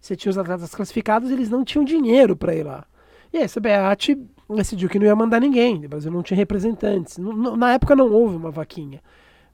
Você 0.00 0.14
tinha 0.14 0.30
os 0.30 0.38
atletas 0.38 0.72
classificados, 0.72 1.30
eles 1.30 1.50
não 1.50 1.64
tinham 1.64 1.84
dinheiro 1.84 2.36
para 2.36 2.54
ir 2.54 2.62
lá. 2.62 2.84
E 3.32 3.38
aí 3.38 3.44
a 3.44 3.48
CBAT 3.48 4.16
decidiu 4.56 4.88
que 4.88 4.98
não 4.98 5.06
ia 5.06 5.14
mandar 5.14 5.40
ninguém, 5.40 5.84
o 5.84 5.88
Brasil 5.88 6.10
não 6.10 6.22
tinha 6.22 6.36
representantes. 6.36 7.18
Na 7.18 7.72
época 7.74 7.94
não 7.94 8.10
houve 8.10 8.36
uma 8.36 8.50
vaquinha. 8.50 9.02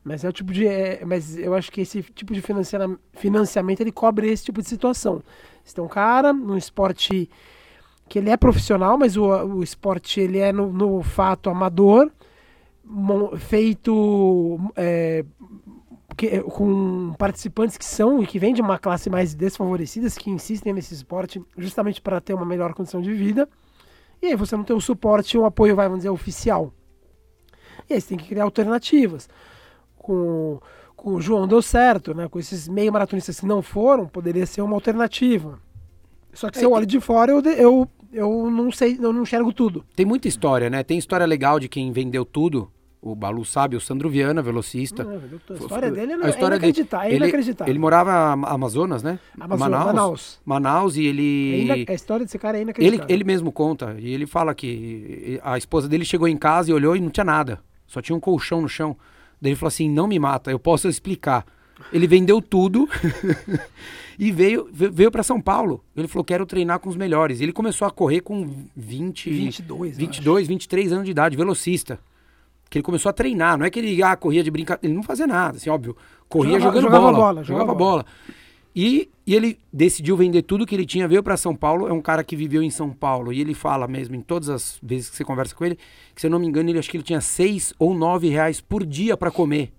Mas 0.05 0.23
é 0.23 0.29
o 0.29 0.33
tipo 0.33 0.53
de. 0.53 0.67
É, 0.67 1.03
mas 1.05 1.37
eu 1.39 1.55
acho 1.55 1.73
que 1.73 1.81
esse 1.81 2.03
tipo 2.03 2.33
de 2.35 2.43
financiamento 3.15 3.81
ele 3.81 3.91
cobre 3.91 4.29
esse 4.31 4.45
tipo 4.45 4.61
de 4.61 4.69
situação. 4.69 5.23
Você 5.65 5.75
tem 5.75 5.83
um 5.83 5.89
cara 5.89 6.33
num 6.33 6.59
esporte 6.59 7.29
que 8.07 8.19
ele 8.19 8.29
é 8.29 8.37
profissional, 8.37 8.99
mas 8.99 9.17
o, 9.17 9.25
o 9.25 9.63
esporte 9.63 10.21
ele 10.21 10.39
é 10.39 10.53
no, 10.53 10.71
no 10.71 11.03
fato 11.03 11.49
amador, 11.49 12.11
feito 13.39 14.61
é, 14.77 15.25
que, 16.15 16.41
com 16.43 17.15
participantes 17.19 17.79
que 17.79 17.85
são 17.85 18.23
e 18.23 18.27
que 18.27 18.39
vêm 18.39 18.53
de 18.53 18.61
uma 18.61 18.79
classe 18.79 19.09
mais 19.09 19.35
desfavorecidas, 19.35 20.19
que 20.19 20.31
insistem 20.31 20.75
nesse 20.75 20.93
esporte 20.93 21.43
justamente 21.57 22.03
para 22.03 22.21
ter 22.21 22.35
uma 22.35 22.45
melhor 22.45 22.75
condição 22.75 23.01
de 23.01 23.13
vida. 23.13 23.49
E 24.23 24.27
aí 24.27 24.37
você 24.37 24.57
não 24.57 24.65
tem 24.65 24.75
o 24.75 24.81
suporte, 24.81 25.37
o 25.37 25.45
apoio, 25.45 25.77
vai, 25.77 25.87
vamos 25.87 26.01
dizer, 26.01 26.11
oficial. 26.11 26.73
E 27.89 27.95
aí 27.95 28.01
você 28.01 28.09
tem 28.09 28.19
que 28.19 28.29
criar 28.29 28.45
alternativas 28.45 29.29
com, 30.05 30.61
com 30.95 31.15
o 31.15 31.21
João 31.21 31.49
deu 31.49 31.63
certo, 31.63 32.15
né? 32.15 32.29
Com 32.29 32.39
esses 32.39 32.69
meio 32.69 32.93
maratonistas 32.93 33.41
que 33.41 33.47
não 33.47 33.63
foram, 33.63 34.07
poderia 34.07 34.45
ser 34.45 34.61
uma 34.61 34.75
alternativa. 34.75 35.59
Só 36.33 36.51
que 36.51 36.59
se 36.59 36.65
eu 36.65 36.73
olho 36.73 36.87
de 36.87 37.01
fora, 37.01 37.33
eu, 37.33 37.41
eu, 37.41 37.89
eu 38.13 38.51
não 38.51 38.71
sei, 38.71 38.99
eu 39.01 39.13
não 39.13 39.23
enxergo 39.23 39.53
tudo. 39.53 39.85
Tem 39.97 40.05
muita 40.05 40.29
história, 40.29 40.69
né? 40.69 40.83
Tem 40.83 40.99
história 40.99 41.25
legal 41.25 41.59
de 41.59 41.69
quem 41.69 41.91
vendeu 41.91 42.25
tudo. 42.25 42.71
O 43.07 43.15
Balu 43.15 43.45
sabe, 43.45 43.77
o 43.77 43.81
Sandro 43.83 44.09
Viana, 44.09 44.41
velocista. 44.41 45.05
Não, 45.05 45.13
a 45.13 45.55
história 45.59 45.91
dele 45.91 46.17
não, 46.17 46.25
a 46.25 46.31
história 46.31 46.55
é 46.55 46.57
inacreditável. 46.57 47.11
Dele, 47.11 47.15
é 47.15 47.19
inacreditável. 47.19 47.71
Ele, 47.71 47.73
ele 47.73 47.79
morava 47.79 48.35
no 48.35 48.47
Amazonas, 48.47 49.03
né? 49.03 49.19
Amazonas, 49.39 49.61
Manaus, 49.61 49.87
Manaus. 49.87 50.41
Manaus 50.43 50.97
e 50.97 51.05
ele... 51.05 51.85
É 51.87 51.93
a 51.93 51.95
história 51.95 52.25
desse 52.25 52.39
cara 52.39 52.57
é 52.57 52.63
inacreditável. 52.63 53.05
Ele, 53.05 53.13
ele 53.13 53.25
mesmo 53.25 53.53
conta. 53.53 53.95
E 53.99 54.11
ele 54.11 54.27
fala 54.27 54.55
que 54.55 55.39
a 55.45 55.59
esposa 55.59 55.87
dele 55.87 56.03
chegou 56.03 56.27
em 56.27 56.37
casa 56.39 56.71
e 56.71 56.73
olhou 56.73 56.97
e 56.97 57.01
não 57.01 57.11
tinha 57.11 57.25
nada. 57.25 57.61
Só 57.87 58.01
tinha 58.01 58.17
um 58.17 58.21
colchão 58.21 58.63
no 58.63 58.71
chão. 58.71 58.97
Daí 59.39 59.51
ele 59.51 59.57
falou 59.57 59.69
assim: 59.69 59.91
não 59.91 60.09
me 60.09 60.19
mata, 60.19 60.51
eu 60.51 60.59
posso 60.59 60.89
explicar. 60.89 61.45
Ele 61.93 62.07
vendeu 62.07 62.41
tudo 62.41 62.89
e 64.19 64.33
veio, 64.33 64.67
veio 64.73 65.11
para 65.11 65.23
São 65.23 65.43
Paulo. 65.43 65.85
Ele 65.95 66.09
falou: 66.09 66.25
quero 66.25 66.47
treinar 66.47 66.79
com 66.79 66.89
os 66.89 66.97
melhores. 66.97 67.43
Ele 67.43 67.53
começou 67.53 67.87
a 67.87 67.91
correr 67.91 68.23
com 68.23 68.65
20, 68.75 69.29
22, 69.29 69.99
22 69.99 70.49
23 70.49 70.93
anos 70.93 71.05
de 71.05 71.11
idade, 71.11 71.37
velocista. 71.37 72.01
Que 72.75 72.79
ele 72.79 72.83
começou 72.83 73.09
a 73.09 73.13
treinar, 73.13 73.57
não 73.57 73.65
é 73.65 73.71
que 73.71 73.79
ele 73.79 74.03
ah, 74.03 74.17
corria 74.17 74.43
de 74.43 74.51
brincadeira, 74.51 74.85
ele 74.85 74.95
não 74.95 75.05
fazia 75.05 75.29
nada, 75.29 75.59
assim, 75.59 75.71
óbvio. 75.71 75.97
Corria 76.29 76.59
jogava, 76.59 76.81
jogando 76.81 76.83
jogava 76.83 77.05
bola, 77.05 77.17
bola, 77.17 77.45
jogava, 77.45 77.61
jogava 77.61 77.79
bola. 77.79 78.03
bola. 78.03 78.07
E, 78.75 79.09
e 79.25 79.33
ele 79.33 79.61
decidiu 79.73 80.17
vender 80.17 80.43
tudo 80.43 80.67
que 80.67 80.75
ele 80.75 80.85
tinha, 80.85 81.07
veio 81.07 81.23
para 81.23 81.37
São 81.37 81.55
Paulo. 81.55 81.87
É 81.87 81.93
um 81.93 82.01
cara 82.03 82.25
que 82.25 82.35
viveu 82.35 82.65
em 82.65 82.71
São 82.71 82.91
Paulo. 82.91 83.33
E 83.33 83.41
ele 83.41 83.55
fala 83.55 83.87
mesmo, 83.87 84.17
em 84.17 84.21
todas 84.21 84.49
as 84.49 84.77
vezes 84.83 85.09
que 85.09 85.17
você 85.17 85.25
conversa 85.25 85.55
com 85.55 85.65
ele, 85.65 85.79
que 86.13 86.21
se 86.21 86.27
eu 86.27 86.33
não 86.33 86.41
me 86.41 86.49
engano, 86.49 86.69
ele 86.69 86.81
acho 86.81 86.91
que 86.91 86.97
ele 86.97 87.05
tinha 87.05 87.21
seis 87.21 87.73
ou 87.79 87.95
nove 87.95 88.29
reais 88.29 88.61
por 88.61 88.85
dia 88.85 89.17
para 89.17 89.31
comer. 89.31 89.73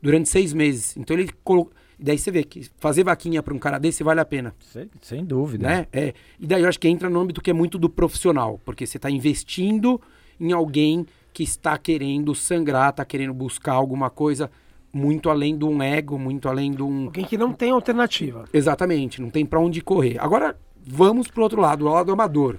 Durante 0.00 0.28
seis 0.28 0.52
meses. 0.52 0.96
Então 0.96 1.18
ele 1.18 1.32
colocou. 1.42 1.72
Daí 1.98 2.16
você 2.16 2.30
vê 2.30 2.44
que 2.44 2.70
fazer 2.78 3.02
vaquinha 3.02 3.42
para 3.42 3.52
um 3.54 3.58
cara 3.58 3.78
desse 3.78 4.04
vale 4.04 4.20
a 4.20 4.24
pena. 4.24 4.54
Sem, 4.60 4.88
sem 5.00 5.24
dúvida. 5.24 5.66
Né? 5.66 5.86
É. 5.92 6.14
E 6.38 6.46
daí 6.46 6.62
eu 6.62 6.68
acho 6.68 6.78
que 6.78 6.86
entra 6.86 7.10
no 7.10 7.18
âmbito 7.18 7.42
que 7.42 7.50
é 7.50 7.54
muito 7.54 7.76
do 7.76 7.90
profissional. 7.90 8.60
Porque 8.64 8.86
você 8.86 8.98
está 8.98 9.10
investindo 9.10 10.00
em 10.38 10.52
alguém 10.52 11.04
que 11.32 11.42
está 11.42 11.78
querendo 11.78 12.34
sangrar, 12.34 12.90
está 12.90 13.04
querendo 13.04 13.32
buscar 13.32 13.72
alguma 13.72 14.10
coisa 14.10 14.50
muito 14.92 15.30
além 15.30 15.56
de 15.56 15.64
um 15.64 15.82
ego, 15.82 16.18
muito 16.18 16.48
além 16.48 16.70
de 16.70 16.82
um. 16.82 17.06
Alguém 17.06 17.24
que 17.24 17.38
não 17.38 17.52
tem 17.52 17.70
alternativa. 17.70 18.44
Exatamente, 18.52 19.22
não 19.22 19.30
tem 19.30 19.46
para 19.46 19.58
onde 19.58 19.80
correr. 19.80 20.18
Agora, 20.20 20.56
vamos 20.86 21.28
pro 21.28 21.42
outro 21.42 21.60
lado, 21.60 21.86
o 21.86 21.90
lado 21.90 22.12
amador. 22.12 22.58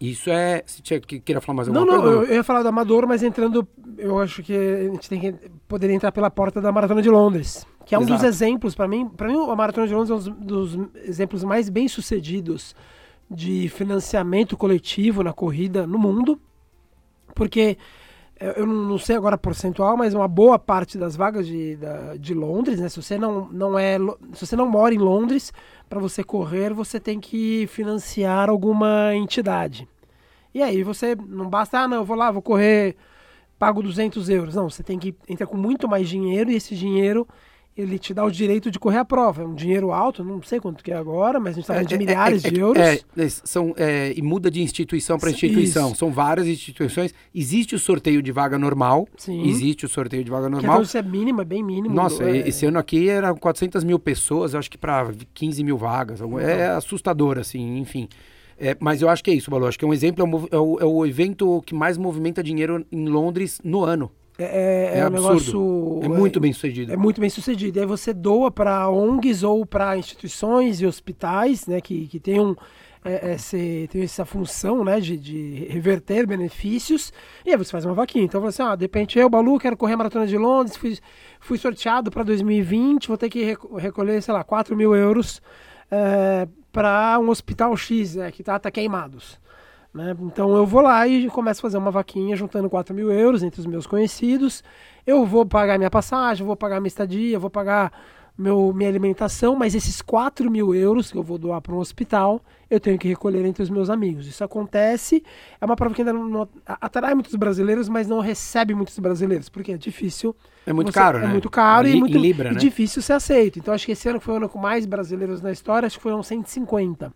Isso 0.00 0.30
é. 0.30 0.62
Se 0.64 0.80
tinha 0.80 1.00
que 1.00 1.18
queira 1.18 1.40
falar 1.40 1.56
mais 1.56 1.68
alguma 1.68 1.84
não, 1.84 2.00
coisa? 2.00 2.16
Não, 2.16 2.24
eu 2.24 2.34
ia 2.36 2.44
falar 2.44 2.62
do 2.62 2.68
amador, 2.68 3.06
mas 3.06 3.22
entrando. 3.22 3.66
Eu 3.96 4.20
acho 4.20 4.44
que 4.44 4.54
a 4.54 4.84
gente 4.84 5.08
tem 5.08 5.20
que 5.20 5.34
poderia 5.66 5.96
entrar 5.96 6.12
pela 6.12 6.30
porta 6.30 6.60
da 6.60 6.70
Maratona 6.70 7.02
de 7.02 7.10
Londres. 7.10 7.66
Que 7.84 7.94
é 7.94 7.98
um 7.98 8.02
Exato. 8.02 8.20
dos 8.20 8.28
exemplos, 8.28 8.74
para 8.74 8.86
mim, 8.86 9.08
para 9.08 9.26
mim, 9.26 9.50
a 9.50 9.56
Maratona 9.56 9.88
de 9.88 9.94
Londres 9.94 10.10
é 10.10 10.14
um 10.14 10.18
dos, 10.18 10.74
dos 10.74 10.88
exemplos 11.04 11.42
mais 11.42 11.68
bem 11.68 11.88
sucedidos 11.88 12.76
de 13.28 13.68
financiamento 13.70 14.56
coletivo 14.56 15.24
na 15.24 15.32
corrida 15.32 15.86
no 15.86 15.98
mundo. 15.98 16.40
Porque 17.38 17.78
eu 18.40 18.66
não 18.66 18.98
sei 18.98 19.16
agora 19.16 19.38
percentual, 19.38 19.96
mas 19.96 20.12
uma 20.12 20.26
boa 20.26 20.58
parte 20.58 20.98
das 20.98 21.14
vagas 21.14 21.46
de, 21.46 21.76
da, 21.76 22.16
de 22.16 22.34
Londres, 22.34 22.80
né? 22.80 22.88
Se 22.88 23.00
você 23.00 23.16
não, 23.16 23.48
não 23.48 23.78
é, 23.78 23.96
se 24.32 24.44
você 24.44 24.56
não 24.56 24.68
mora 24.68 24.92
em 24.92 24.98
Londres, 24.98 25.52
para 25.88 26.00
você 26.00 26.24
correr, 26.24 26.74
você 26.74 26.98
tem 26.98 27.20
que 27.20 27.66
financiar 27.68 28.50
alguma 28.50 29.14
entidade. 29.14 29.88
E 30.52 30.60
aí 30.62 30.82
você 30.82 31.14
não 31.14 31.48
basta, 31.48 31.78
ah, 31.80 31.88
não, 31.88 31.98
eu 31.98 32.04
vou 32.04 32.16
lá, 32.16 32.30
vou 32.30 32.42
correr, 32.42 32.96
pago 33.56 33.82
200 33.82 34.28
euros. 34.28 34.54
Não, 34.56 34.68
você 34.68 34.82
tem 34.82 34.98
que 34.98 35.14
entrar 35.28 35.46
com 35.46 35.56
muito 35.56 35.88
mais 35.88 36.08
dinheiro 36.08 36.50
e 36.50 36.56
esse 36.56 36.74
dinheiro 36.74 37.26
ele 37.78 37.98
te 37.98 38.12
dá 38.12 38.24
o 38.24 38.30
direito 38.30 38.70
de 38.70 38.78
correr 38.78 38.98
a 38.98 39.04
prova. 39.04 39.42
É 39.42 39.46
um 39.46 39.54
dinheiro 39.54 39.92
alto, 39.92 40.24
não 40.24 40.42
sei 40.42 40.58
quanto 40.58 40.82
que 40.82 40.90
é 40.90 40.96
agora, 40.96 41.38
mas 41.38 41.50
a 41.50 41.54
gente 41.54 41.62
está 41.62 41.74
falando 41.74 41.88
de 41.88 41.94
é, 41.94 41.98
milhares 41.98 42.44
é, 42.44 42.48
é, 42.48 42.50
de 42.50 42.60
euros. 42.60 43.42
São, 43.44 43.74
e 44.14 44.20
muda 44.20 44.50
de 44.50 44.60
instituição 44.60 45.18
para 45.18 45.30
instituição. 45.30 45.88
Isso. 45.88 45.98
São 45.98 46.10
várias 46.10 46.46
instituições. 46.46 47.14
Existe 47.34 47.74
o 47.74 47.78
sorteio 47.78 48.20
de 48.20 48.32
vaga 48.32 48.58
normal. 48.58 49.06
Sim. 49.16 49.48
Existe 49.48 49.86
o 49.86 49.88
sorteio 49.88 50.24
de 50.24 50.30
vaga 50.30 50.48
normal. 50.48 50.82
Que 50.82 50.98
é 50.98 51.02
mínimo, 51.02 51.40
é 51.40 51.44
bem 51.44 51.62
mínimo. 51.62 51.94
Nossa, 51.94 52.28
esse 52.30 52.66
ano 52.66 52.78
aqui 52.78 53.08
eram 53.08 53.36
400 53.36 53.84
mil 53.84 53.98
pessoas, 53.98 54.54
acho 54.54 54.70
que 54.70 54.78
para 54.78 55.12
15 55.32 55.62
mil 55.62 55.78
vagas. 55.78 56.20
É 56.40 56.68
assustador, 56.68 57.38
assim, 57.38 57.78
enfim. 57.78 58.08
É, 58.58 58.76
mas 58.80 59.00
eu 59.00 59.08
acho 59.08 59.22
que 59.22 59.30
é 59.30 59.34
isso, 59.34 59.50
Balu. 59.50 59.66
Acho 59.66 59.78
que 59.78 59.84
é 59.84 59.88
um 59.88 59.94
exemplo, 59.94 60.48
é, 60.50 60.56
é 60.56 60.58
o, 60.58 60.78
é 60.80 60.84
o 60.84 61.06
evento 61.06 61.62
que 61.64 61.74
mais 61.74 61.96
movimenta 61.96 62.42
dinheiro 62.42 62.84
em 62.90 63.08
Londres 63.08 63.60
no 63.62 63.84
ano. 63.84 64.10
É, 64.38 64.44
é, 64.44 64.98
é, 64.98 64.98
é 65.00 65.06
um 65.06 65.10
negócio. 65.10 66.00
É 66.02 66.08
muito 66.08 66.38
bem 66.38 66.52
sucedido. 66.52 66.92
É 66.92 66.96
muito 66.96 67.20
bem 67.20 67.28
sucedido. 67.28 67.76
E 67.76 67.80
aí 67.80 67.86
você 67.86 68.14
doa 68.14 68.52
para 68.52 68.88
ONGs 68.88 69.42
ou 69.42 69.66
para 69.66 69.98
instituições 69.98 70.80
e 70.80 70.86
hospitais, 70.86 71.66
né, 71.66 71.80
que, 71.80 72.06
que 72.06 72.20
tenham 72.20 72.56
é, 73.04 73.34
esse, 73.34 73.88
tem 73.90 74.02
essa 74.02 74.24
função, 74.24 74.84
né, 74.84 75.00
de, 75.00 75.16
de 75.16 75.66
reverter 75.68 76.24
benefícios. 76.24 77.12
E 77.44 77.50
aí 77.50 77.56
você 77.56 77.72
faz 77.72 77.84
uma 77.84 77.94
vaquinha. 77.94 78.24
Então 78.24 78.40
você, 78.40 78.62
ah, 78.62 78.76
de 78.76 78.84
repente 78.84 79.18
eu, 79.18 79.28
Balu, 79.28 79.58
quero 79.58 79.76
correr 79.76 79.94
a 79.94 79.96
maratona 79.96 80.26
de 80.26 80.38
Londres, 80.38 80.76
fui, 80.76 80.96
fui 81.40 81.58
sorteado 81.58 82.08
para 82.08 82.22
2020, 82.22 83.08
vou 83.08 83.18
ter 83.18 83.28
que 83.28 83.56
recolher, 83.76 84.22
sei 84.22 84.32
lá, 84.32 84.44
4 84.44 84.76
mil 84.76 84.94
euros 84.94 85.42
é, 85.90 86.46
para 86.70 87.18
um 87.18 87.28
hospital 87.28 87.76
X, 87.76 88.14
né, 88.14 88.30
que 88.30 88.44
tá, 88.44 88.56
tá 88.56 88.70
queimados. 88.70 89.40
Né? 89.98 90.16
Então 90.22 90.54
eu 90.56 90.64
vou 90.64 90.80
lá 90.80 91.08
e 91.08 91.28
começo 91.28 91.60
a 91.60 91.62
fazer 91.62 91.76
uma 91.76 91.90
vaquinha 91.90 92.36
juntando 92.36 92.70
4 92.70 92.94
mil 92.94 93.10
euros 93.10 93.42
entre 93.42 93.58
os 93.58 93.66
meus 93.66 93.84
conhecidos. 93.84 94.62
Eu 95.04 95.26
vou 95.26 95.44
pagar 95.44 95.76
minha 95.76 95.90
passagem, 95.90 96.46
vou 96.46 96.54
pagar 96.54 96.78
minha 96.78 96.86
estadia, 96.86 97.36
vou 97.36 97.50
pagar 97.50 97.92
meu, 98.38 98.72
minha 98.72 98.88
alimentação, 98.88 99.56
mas 99.56 99.74
esses 99.74 100.00
4 100.00 100.48
mil 100.48 100.72
euros 100.72 101.10
que 101.10 101.18
eu 101.18 101.22
vou 101.24 101.36
doar 101.36 101.60
para 101.60 101.74
um 101.74 101.78
hospital, 101.78 102.40
eu 102.70 102.78
tenho 102.78 102.96
que 102.96 103.08
recolher 103.08 103.44
entre 103.44 103.60
os 103.60 103.68
meus 103.68 103.90
amigos. 103.90 104.28
Isso 104.28 104.44
acontece, 104.44 105.20
é 105.60 105.64
uma 105.64 105.74
prova 105.74 105.92
que 105.92 106.02
ainda 106.02 106.12
não, 106.12 106.28
não 106.28 106.48
atrai 106.64 107.14
muitos 107.14 107.34
brasileiros, 107.34 107.88
mas 107.88 108.06
não 108.06 108.20
recebe 108.20 108.76
muitos 108.76 108.96
brasileiros, 109.00 109.48
porque 109.48 109.72
é 109.72 109.76
difícil. 109.76 110.36
É 110.64 110.72
muito 110.72 110.92
você, 110.92 110.98
caro, 111.00 111.18
é 111.18 111.22
né? 111.22 111.26
É 111.26 111.30
muito 111.30 111.50
caro 111.50 111.88
Li, 111.88 111.96
e, 111.96 111.98
muito, 111.98 112.16
Libra, 112.16 112.50
e 112.50 112.52
né? 112.52 112.58
difícil 112.60 113.02
ser 113.02 113.14
aceito. 113.14 113.58
Então 113.58 113.74
acho 113.74 113.84
que 113.84 113.90
esse 113.90 114.08
ano 114.08 114.20
foi 114.20 114.34
o 114.34 114.36
ano 114.36 114.48
com 114.48 114.60
mais 114.60 114.86
brasileiros 114.86 115.42
na 115.42 115.50
história, 115.50 115.88
acho 115.88 115.96
que 115.96 116.02
foram 116.04 116.22
150 116.22 117.12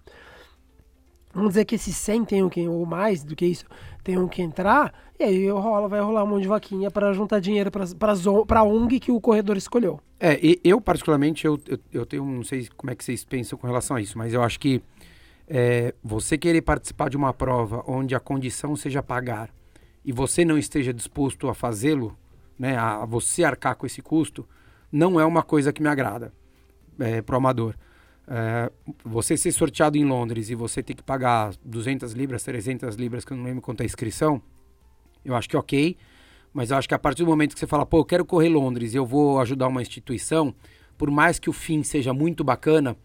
vamos 1.33 1.51
dizer 1.51 1.65
que 1.65 1.75
esses 1.75 1.97
100 1.97 2.25
tenham 2.25 2.49
que, 2.49 2.67
ou 2.69 2.85
mais 2.85 3.25
do 3.25 3.35
que 3.35 3.47
isso, 3.47 3.65
tenham 4.03 4.27
que 4.29 4.43
entrar, 4.43 4.93
e 5.19 5.25
aí 5.25 5.49
rola, 5.51 5.89
vai 5.89 6.01
rolar 6.01 6.25
um 6.25 6.27
monte 6.27 6.43
de 6.43 6.49
vaquinha 6.49 6.91
para 6.91 7.13
juntar 7.13 7.41
dinheiro 7.41 7.71
para 7.71 8.61
a 8.61 8.65
ONG 8.65 9.01
que 9.01 9.13
o 9.13 9.21
corredor 9.21 9.57
escolheu. 9.57 10.01
É, 10.19 10.39
eu 10.63 10.81
particularmente, 10.81 11.47
eu, 11.47 11.59
eu, 11.67 11.79
eu, 11.93 12.07
tenho, 12.07 12.25
não 12.25 12.45
sei 12.45 12.69
como 12.77 12.91
é 12.91 12.95
que 12.95 13.05
vocês 13.05 13.25
pensam 13.25 13.59
com 13.59 13.67
relação 13.67 13.97
a 13.97 14.01
isso, 14.01 14.17
mas 14.19 14.33
eu 14.33 14.43
acho 14.43 14.59
que 14.59 14.83
é, 15.49 15.95
você 16.03 16.39
querer 16.39 16.63
participar 16.63 17.11
de 17.11 17.17
uma 17.17 17.33
prova 17.33 17.83
onde 17.87 18.15
a 18.15 18.21
condição 18.21 18.77
seja 18.77 19.03
pagar 19.03 19.51
e 20.05 20.13
você 20.13 20.45
não 20.45 20.59
esteja 20.59 20.93
disposto 20.93 21.49
a 21.49 21.55
fazê-lo, 21.55 22.17
né, 22.59 22.77
a 22.77 23.05
você 23.05 23.45
arcar 23.45 23.77
com 23.77 23.87
esse 23.87 24.03
custo, 24.03 24.47
não 24.91 25.19
é 25.19 25.25
uma 25.25 25.43
coisa 25.43 25.73
que 25.73 25.83
me 25.83 25.89
agrada 25.89 26.33
é, 26.99 27.23
para 27.23 27.35
o 27.35 27.39
amador. 27.39 27.75
É, 28.35 28.73
você 29.05 29.37
ser 29.37 29.53
sorteado 29.53 29.99
em 29.99 30.07
Londres 30.07 30.49
e 30.49 30.55
você 30.55 30.83
ter 30.83 30.95
que 30.95 31.03
pagar 31.03 31.53
200 31.63 32.13
libras, 32.13 32.43
300 32.43 32.97
libras, 32.97 33.27
que 33.27 33.33
eu 33.35 33.37
não 33.37 33.45
lembro 33.45 33.61
quanto 33.61 33.83
é 33.83 33.83
a 33.83 33.87
inscrição, 33.87 34.41
eu 35.23 35.35
acho 35.35 35.47
que 35.47 35.55
é 35.55 35.59
ok. 35.59 35.99
Mas 36.51 36.71
eu 36.71 36.79
acho 36.79 36.89
que 36.89 36.95
a 36.95 36.99
partir 36.99 37.25
do 37.25 37.29
momento 37.29 37.53
que 37.53 37.61
você 37.61 37.67
fala, 37.67 37.85
pô, 37.85 37.99
eu 37.99 38.05
quero 38.07 38.25
correr 38.25 38.49
Londres 38.49 38.95
e 38.95 38.97
eu 38.97 39.05
vou 39.05 39.39
ajudar 39.41 39.69
uma 39.69 39.83
instituição, 39.83 40.55
por 40.97 41.11
mais 41.11 41.39
que 41.39 41.51
o 41.51 41.53
fim 41.53 41.83
seja 41.83 42.15
muito 42.15 42.43
bacana, 42.43 42.97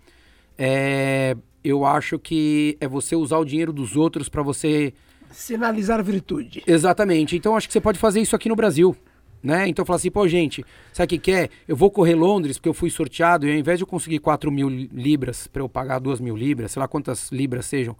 é, 0.57 1.35
eu 1.61 1.83
acho 1.83 2.17
que 2.17 2.77
é 2.79 2.87
você 2.87 3.13
usar 3.13 3.37
o 3.37 3.43
dinheiro 3.43 3.73
dos 3.73 3.97
outros 3.97 4.29
para 4.29 4.41
você. 4.41 4.93
Sinalizar 5.29 6.01
virtude. 6.01 6.63
Exatamente. 6.65 7.35
Então 7.35 7.57
acho 7.57 7.67
que 7.67 7.73
você 7.73 7.81
pode 7.81 7.99
fazer 7.99 8.21
isso 8.21 8.33
aqui 8.33 8.47
no 8.47 8.55
Brasil. 8.55 8.95
Né? 9.41 9.67
Então 9.67 9.83
eu 9.83 9.85
falo 9.85 9.97
assim, 9.97 10.11
pô, 10.11 10.27
gente, 10.27 10.65
sabe 10.91 11.05
o 11.05 11.09
que, 11.09 11.17
que 11.19 11.31
é? 11.31 11.49
Eu 11.67 11.75
vou 11.75 11.91
correr 11.91 12.15
Londres 12.15 12.57
porque 12.57 12.69
eu 12.69 12.73
fui 12.73 12.89
sorteado 12.89 13.47
e 13.47 13.51
ao 13.51 13.57
invés 13.57 13.77
de 13.77 13.83
eu 13.83 13.87
conseguir 13.87 14.19
4 14.19 14.51
mil 14.51 14.67
libras 14.67 15.47
para 15.47 15.61
eu 15.61 15.69
pagar 15.69 15.99
2 15.99 16.19
mil 16.19 16.35
libras, 16.35 16.71
sei 16.71 16.79
lá 16.79 16.87
quantas 16.87 17.31
libras 17.31 17.65
sejam, 17.65 17.95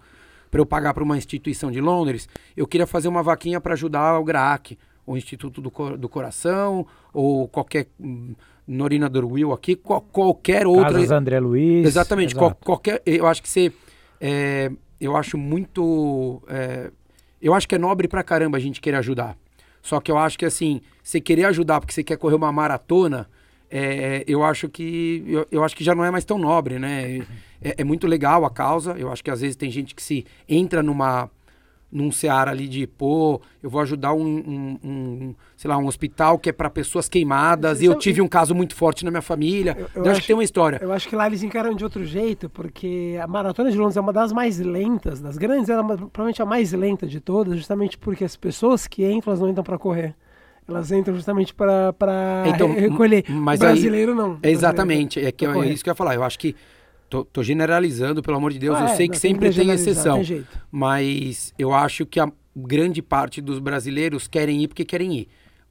para 0.50 0.60
eu 0.60 0.66
pagar 0.66 0.94
para 0.94 1.04
uma 1.04 1.18
instituição 1.18 1.72
de 1.72 1.80
Londres, 1.80 2.28
eu 2.56 2.66
queria 2.66 2.88
fazer 2.88 3.08
uma 3.08 3.22
vaquinha 3.22 3.62
para 3.62 3.74
ajudar 3.74 4.20
o 4.20 4.24
GRAAC, 4.24 4.78
o 5.06 5.16
Instituto 5.16 5.62
do, 5.62 5.98
do 5.98 6.10
Coração, 6.10 6.86
ou 7.14 7.48
qualquer 7.48 7.88
hum, 8.00 8.34
Norina 8.68 9.08
Dorwil 9.08 9.54
aqui, 9.54 9.76
qual, 9.76 10.02
qualquer 10.02 10.68
outra. 10.68 10.94
Casas 10.94 11.12
André 11.12 11.40
Luiz. 11.40 11.86
Exatamente, 11.88 12.36
qual, 12.36 12.54
qualquer. 12.54 13.02
Eu 13.06 13.26
acho 13.26 13.42
que 13.42 13.48
você. 13.48 13.72
É, 14.20 14.70
eu 15.00 15.16
acho 15.16 15.38
muito. 15.38 16.42
É, 16.50 16.92
eu 17.42 17.54
acho 17.54 17.68
que 17.68 17.76
é 17.76 17.78
nobre 17.78 18.08
pra 18.08 18.24
caramba 18.24 18.58
a 18.58 18.60
gente 18.60 18.82
querer 18.82 18.98
ajudar. 18.98 19.38
Só 19.88 20.02
que 20.02 20.12
eu 20.12 20.18
acho 20.18 20.38
que 20.38 20.44
assim, 20.44 20.82
você 21.02 21.22
querer 21.22 21.46
ajudar 21.46 21.80
porque 21.80 21.94
você 21.94 22.04
quer 22.04 22.18
correr 22.18 22.36
uma 22.36 22.52
maratona, 22.52 23.26
é, 23.72 24.22
eu 24.28 24.44
acho 24.44 24.68
que 24.68 25.24
eu, 25.26 25.48
eu, 25.50 25.64
acho 25.64 25.78
que 25.78 25.84
já 25.84 25.96
não 25.96 26.04
é 26.04 26.12
mais 26.12 26.26
tão 26.26 26.38
nobre, 26.38 26.78
né? 26.78 27.20
É, 27.62 27.76
é, 27.78 27.84
muito 27.86 28.06
legal 28.06 28.44
a 28.44 28.50
causa. 28.50 28.98
Eu 28.98 29.10
acho 29.10 29.24
que 29.24 29.32
às 29.32 29.40
vezes 29.40 29.56
tem 29.56 29.72
gente 29.72 29.96
que 29.96 30.04
se 30.04 30.26
entra 30.48 30.84
numa 30.84 31.32
num 31.92 32.12
seara 32.12 32.52
ali 32.52 32.68
de 32.68 32.86
pô, 32.86 33.42
eu 33.64 33.70
vou 33.70 33.82
ajudar 33.82 34.14
um, 34.14 34.26
um, 34.26 34.80
um 34.84 35.36
sei 35.56 35.70
lá, 35.70 35.78
um 35.78 35.88
hospital 35.88 36.38
que 36.38 36.50
é 36.50 36.52
para 36.52 36.70
pessoas 36.70 37.08
queimadas. 37.08 37.82
e 37.82 37.86
eu 37.86 37.96
tive 37.96 38.22
um 38.22 38.28
caso 38.28 38.54
muito 38.54 38.76
forte 38.76 39.06
na 39.06 39.12
minha 39.12 39.22
família. 39.22 39.76
Eu, 39.78 39.88
eu, 39.96 40.02
acho, 40.02 40.12
acho, 40.12 40.22
que 40.22 40.28
tem 40.28 40.36
uma 40.36 40.44
história. 40.44 40.80
Eu 40.82 40.92
acho 40.92 41.08
que 41.08 41.16
lá 41.16 41.28
eles 41.28 41.44
encaram 41.44 41.74
de 41.74 41.84
outro 41.84 42.06
jeito, 42.06 42.50
porque 42.50 43.18
a 43.22 43.28
maratona 43.28 43.72
de 43.72 43.78
Londres 43.78 43.98
é 43.98 44.02
uma 44.02 44.14
das 44.14 44.32
mais 44.32 44.60
lentas, 44.60 45.22
das 45.22 45.38
grandes, 45.38 45.70
ela 45.70 45.82
é 45.82 45.98
provavelmente 45.98 46.42
a 46.42 46.46
mais 46.46 46.74
lenta 46.74 47.08
de 47.08 47.20
todas, 47.20 47.56
justamente 47.56 47.98
porque 47.98 48.24
as 48.24 48.36
pessoas 48.36 48.88
que 48.88 49.06
entram, 49.10 49.32
elas 49.32 49.40
não 49.40 49.50
entram 49.50 49.64
para 49.64 49.78
correr. 49.78 50.16
Elas 50.68 50.92
entram 50.92 51.16
justamente 51.16 51.54
para 51.54 51.94
então, 52.46 52.74
recolher. 52.74 53.24
Mas 53.30 53.58
o 53.58 53.64
brasileiro 53.64 54.12
aí, 54.12 54.18
não. 54.18 54.38
Exatamente, 54.44 55.24
é, 55.24 55.32
que, 55.32 55.46
é 55.46 55.68
isso 55.70 55.82
que 55.82 55.90
eu 55.90 55.92
ia 55.92 55.96
falar. 55.96 56.14
Eu 56.14 56.24
acho 56.24 56.38
que 56.38 56.54
Tô, 57.10 57.24
tô, 57.24 57.42
generalizando, 57.42 58.22
pelo 58.22 58.38
amor 58.38 58.52
de 58.52 58.60
Deus. 58.60 58.78
Ah, 58.78 58.82
eu 58.82 58.88
é, 58.88 58.96
sei 58.96 59.08
que 59.08 59.18
sempre 59.18 59.54
tem 59.54 59.70
exceção. 59.70 60.24
Tem 60.24 60.46
mas 60.70 61.54
eu 61.58 61.74
acho 61.74 62.06
que 62.06 62.20
a 62.20 62.30
grande 62.56 63.02
parte 63.02 63.42
dos 63.42 63.60
brasileiros 63.60 64.28
querem 64.28 64.64
ir 64.64 64.68
porque 64.68 64.84
querem 64.84 65.14
ir. 65.20 65.28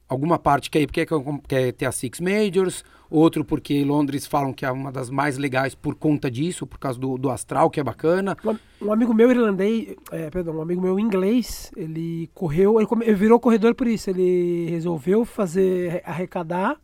Alguma 0.09 0.39
parte 0.39 0.71
quer 0.71 0.81
ir 0.81 0.87
porque 0.87 1.05
quer, 1.05 1.19
quer 1.47 1.71
ter 1.73 1.85
as 1.85 1.95
Six 1.95 2.21
Majors, 2.21 2.83
outro 3.09 3.43
porque 3.43 3.83
Londres 3.83 4.25
falam 4.25 4.53
que 4.53 4.65
é 4.65 4.71
uma 4.71 4.91
das 4.91 5.09
mais 5.09 5.37
legais 5.37 5.75
por 5.75 5.95
conta 5.95 6.31
disso, 6.31 6.65
por 6.65 6.79
causa 6.79 6.97
do, 6.97 7.17
do 7.17 7.29
astral, 7.29 7.69
que 7.69 7.79
é 7.79 7.83
bacana. 7.83 8.35
Um, 8.43 8.87
um 8.87 8.93
amigo 8.93 9.13
meu 9.13 9.29
irlandês, 9.29 9.95
é, 10.11 10.29
perdão, 10.29 10.55
um 10.55 10.61
amigo 10.61 10.81
meu 10.81 10.97
inglês, 10.97 11.71
ele 11.75 12.29
correu, 12.33 12.79
ele, 12.79 12.87
ele 13.01 13.15
virou 13.15 13.39
corredor 13.39 13.75
por 13.75 13.85
isso. 13.85 14.09
Ele 14.09 14.67
resolveu 14.69 15.25
fazer, 15.25 16.01
arrecadar 16.05 16.77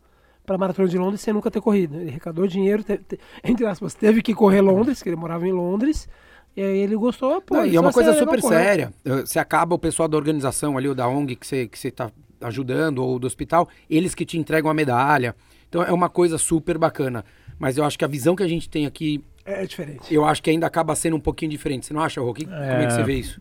para 0.44 0.56
a 0.56 0.58
Maratona 0.58 0.88
de 0.88 0.98
Londres 0.98 1.20
sem 1.20 1.32
nunca 1.32 1.50
ter 1.50 1.60
corrido. 1.60 1.96
Ele 1.96 2.10
arrecadou 2.10 2.46
dinheiro, 2.46 2.82
te, 2.82 2.98
te, 2.98 3.18
entre 3.42 3.66
aspas, 3.66 3.94
teve 3.94 4.22
que 4.22 4.34
correr 4.34 4.60
Londres, 4.60 5.02
que 5.02 5.08
ele 5.08 5.16
morava 5.16 5.46
em 5.46 5.52
Londres. 5.52 6.08
E 6.56 6.62
aí 6.62 6.78
ele 6.78 6.94
gostou, 6.94 7.40
pô. 7.40 7.56
Não, 7.56 7.66
e 7.66 7.74
é 7.74 7.80
uma 7.80 7.92
coisa 7.92 8.12
super 8.14 8.40
séria. 8.40 8.92
Você 9.04 9.38
acaba 9.38 9.74
o 9.74 9.78
pessoal 9.78 10.08
da 10.08 10.16
organização 10.16 10.78
ali, 10.78 10.88
ou 10.88 10.94
da 10.94 11.08
ONG 11.08 11.34
que 11.34 11.46
você 11.46 11.66
que 11.66 11.76
está 11.76 12.12
ajudando, 12.40 12.98
ou 12.98 13.18
do 13.18 13.26
hospital, 13.26 13.68
eles 13.90 14.14
que 14.14 14.24
te 14.24 14.38
entregam 14.38 14.70
a 14.70 14.74
medalha. 14.74 15.34
Então 15.68 15.82
é 15.82 15.92
uma 15.92 16.08
coisa 16.08 16.38
super 16.38 16.78
bacana. 16.78 17.24
Mas 17.58 17.76
eu 17.76 17.84
acho 17.84 17.98
que 17.98 18.04
a 18.04 18.08
visão 18.08 18.36
que 18.36 18.42
a 18.42 18.48
gente 18.48 18.68
tem 18.68 18.86
aqui. 18.86 19.24
É 19.44 19.66
diferente. 19.66 20.12
Eu 20.14 20.24
acho 20.24 20.42
que 20.42 20.50
ainda 20.50 20.66
acaba 20.66 20.94
sendo 20.94 21.16
um 21.16 21.20
pouquinho 21.20 21.50
diferente. 21.50 21.86
Você 21.86 21.94
não 21.94 22.00
acha, 22.00 22.20
Rô? 22.20 22.30
É... 22.30 22.44
Como 22.44 22.52
é 22.54 22.86
que 22.86 22.92
você 22.92 23.02
vê 23.02 23.14
isso? 23.14 23.40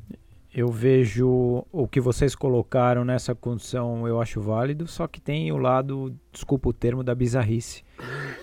Eu 0.56 0.68
vejo 0.70 1.66
o 1.72 1.88
que 1.88 2.00
vocês 2.00 2.36
colocaram 2.36 3.04
nessa 3.04 3.34
condição, 3.34 4.08
eu 4.08 4.22
acho 4.22 4.40
válido, 4.40 4.88
só 4.88 5.08
que 5.08 5.20
tem 5.20 5.52
o 5.52 5.58
lado, 5.58 6.16
desculpa 6.32 6.70
o 6.70 6.74
termo, 6.74 7.04
da 7.04 7.16
bizarrice. 7.16 7.84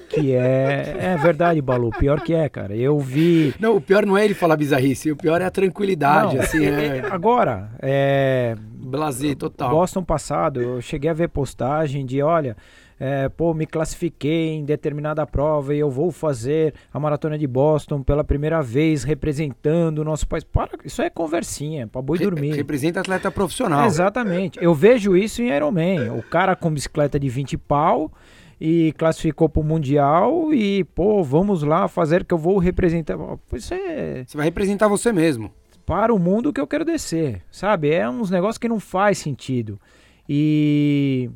Que 0.08 0.32
é. 0.32 0.96
É 0.98 1.16
verdade, 1.16 1.62
Balu. 1.62 1.90
Pior 1.90 2.20
que 2.20 2.34
é, 2.34 2.48
cara. 2.48 2.74
Eu 2.74 2.98
vi. 2.98 3.54
Não, 3.60 3.76
o 3.76 3.80
pior 3.80 4.04
não 4.04 4.18
é 4.18 4.24
ele 4.24 4.34
falar 4.34 4.56
bizarrice, 4.56 5.12
o 5.12 5.16
pior 5.16 5.40
é 5.40 5.44
a 5.44 5.50
tranquilidade, 5.50 6.34
não, 6.34 6.42
assim. 6.42 6.64
É... 6.64 7.06
Agora, 7.10 7.70
é. 7.80 8.56
Blazer 8.58 9.36
total. 9.36 9.70
Boston 9.70 10.02
passado, 10.02 10.60
eu 10.60 10.80
cheguei 10.80 11.10
a 11.10 11.14
ver 11.14 11.28
postagem 11.28 12.04
de: 12.04 12.20
olha, 12.20 12.56
é, 13.02 13.30
pô, 13.30 13.54
me 13.54 13.64
classifiquei 13.64 14.50
em 14.50 14.64
determinada 14.64 15.26
prova 15.26 15.74
e 15.74 15.78
eu 15.78 15.90
vou 15.90 16.12
fazer 16.12 16.74
a 16.92 17.00
maratona 17.00 17.38
de 17.38 17.46
Boston 17.46 18.02
pela 18.02 18.22
primeira 18.22 18.60
vez 18.60 19.04
representando 19.04 20.00
o 20.00 20.04
nosso 20.04 20.28
país. 20.28 20.44
Para, 20.44 20.72
isso 20.84 21.00
é 21.00 21.08
conversinha, 21.08 21.86
para 21.86 22.02
boi 22.02 22.18
dormir. 22.18 22.52
Representa 22.52 23.00
atleta 23.00 23.30
profissional. 23.30 23.86
Exatamente. 23.86 24.62
Eu 24.62 24.74
vejo 24.74 25.16
isso 25.16 25.40
em 25.40 25.48
Ironman. 25.48 26.10
O 26.10 26.22
cara 26.22 26.54
com 26.54 26.70
bicicleta 26.70 27.18
de 27.18 27.26
20 27.30 27.56
pau 27.56 28.12
e 28.60 28.92
classificou 28.98 29.48
para 29.48 29.60
o 29.62 29.64
Mundial 29.64 30.52
e, 30.52 30.84
pô, 30.84 31.24
vamos 31.24 31.62
lá 31.62 31.88
fazer 31.88 32.22
que 32.26 32.34
eu 32.34 32.38
vou 32.38 32.58
representar. 32.58 33.16
Isso 33.54 33.72
é... 33.72 34.24
Você 34.26 34.36
vai 34.36 34.44
representar 34.44 34.88
você 34.88 35.10
mesmo. 35.10 35.50
Para 35.86 36.12
o 36.12 36.18
mundo 36.18 36.52
que 36.52 36.60
eu 36.60 36.66
quero 36.66 36.84
descer, 36.84 37.40
sabe? 37.50 37.90
É 37.90 38.08
uns 38.08 38.30
negócios 38.30 38.58
que 38.58 38.68
não 38.68 38.78
faz 38.78 39.16
sentido. 39.16 39.80
E 40.28 41.30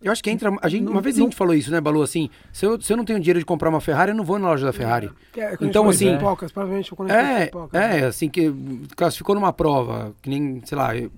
eu 0.00 0.12
acho 0.12 0.22
que 0.22 0.30
entra. 0.30 0.50
A 0.62 0.68
gente, 0.68 0.86
uma 0.88 1.00
vez 1.00 1.16
a 1.16 1.20
gente 1.20 1.34
falou 1.34 1.54
isso, 1.54 1.70
né, 1.70 1.80
Balu? 1.80 2.02
Assim, 2.02 2.30
se 2.52 2.64
eu, 2.64 2.80
se 2.80 2.92
eu 2.92 2.96
não 2.96 3.04
tenho 3.04 3.18
dinheiro 3.18 3.38
de 3.38 3.44
comprar 3.44 3.68
uma 3.68 3.80
Ferrari, 3.80 4.12
eu 4.12 4.16
não 4.16 4.24
vou 4.24 4.38
na 4.38 4.48
loja 4.48 4.64
da 4.64 4.72
Ferrari. 4.72 5.10
É, 5.36 5.40
é, 5.40 5.56
então, 5.60 5.88
assim. 5.88 6.14
Pipocas, 6.14 6.52
provavelmente 6.52 6.92
é, 7.08 7.46
pipocas, 7.46 7.80
é, 7.80 8.00
né? 8.00 8.06
assim, 8.06 8.28
que 8.28 8.52
classificou 8.96 9.34
numa 9.34 9.52
prova, 9.52 10.14
que 10.22 10.30
nem, 10.30 10.62
sei 10.64 10.78
lá. 10.78 10.96
Eu, 10.96 11.10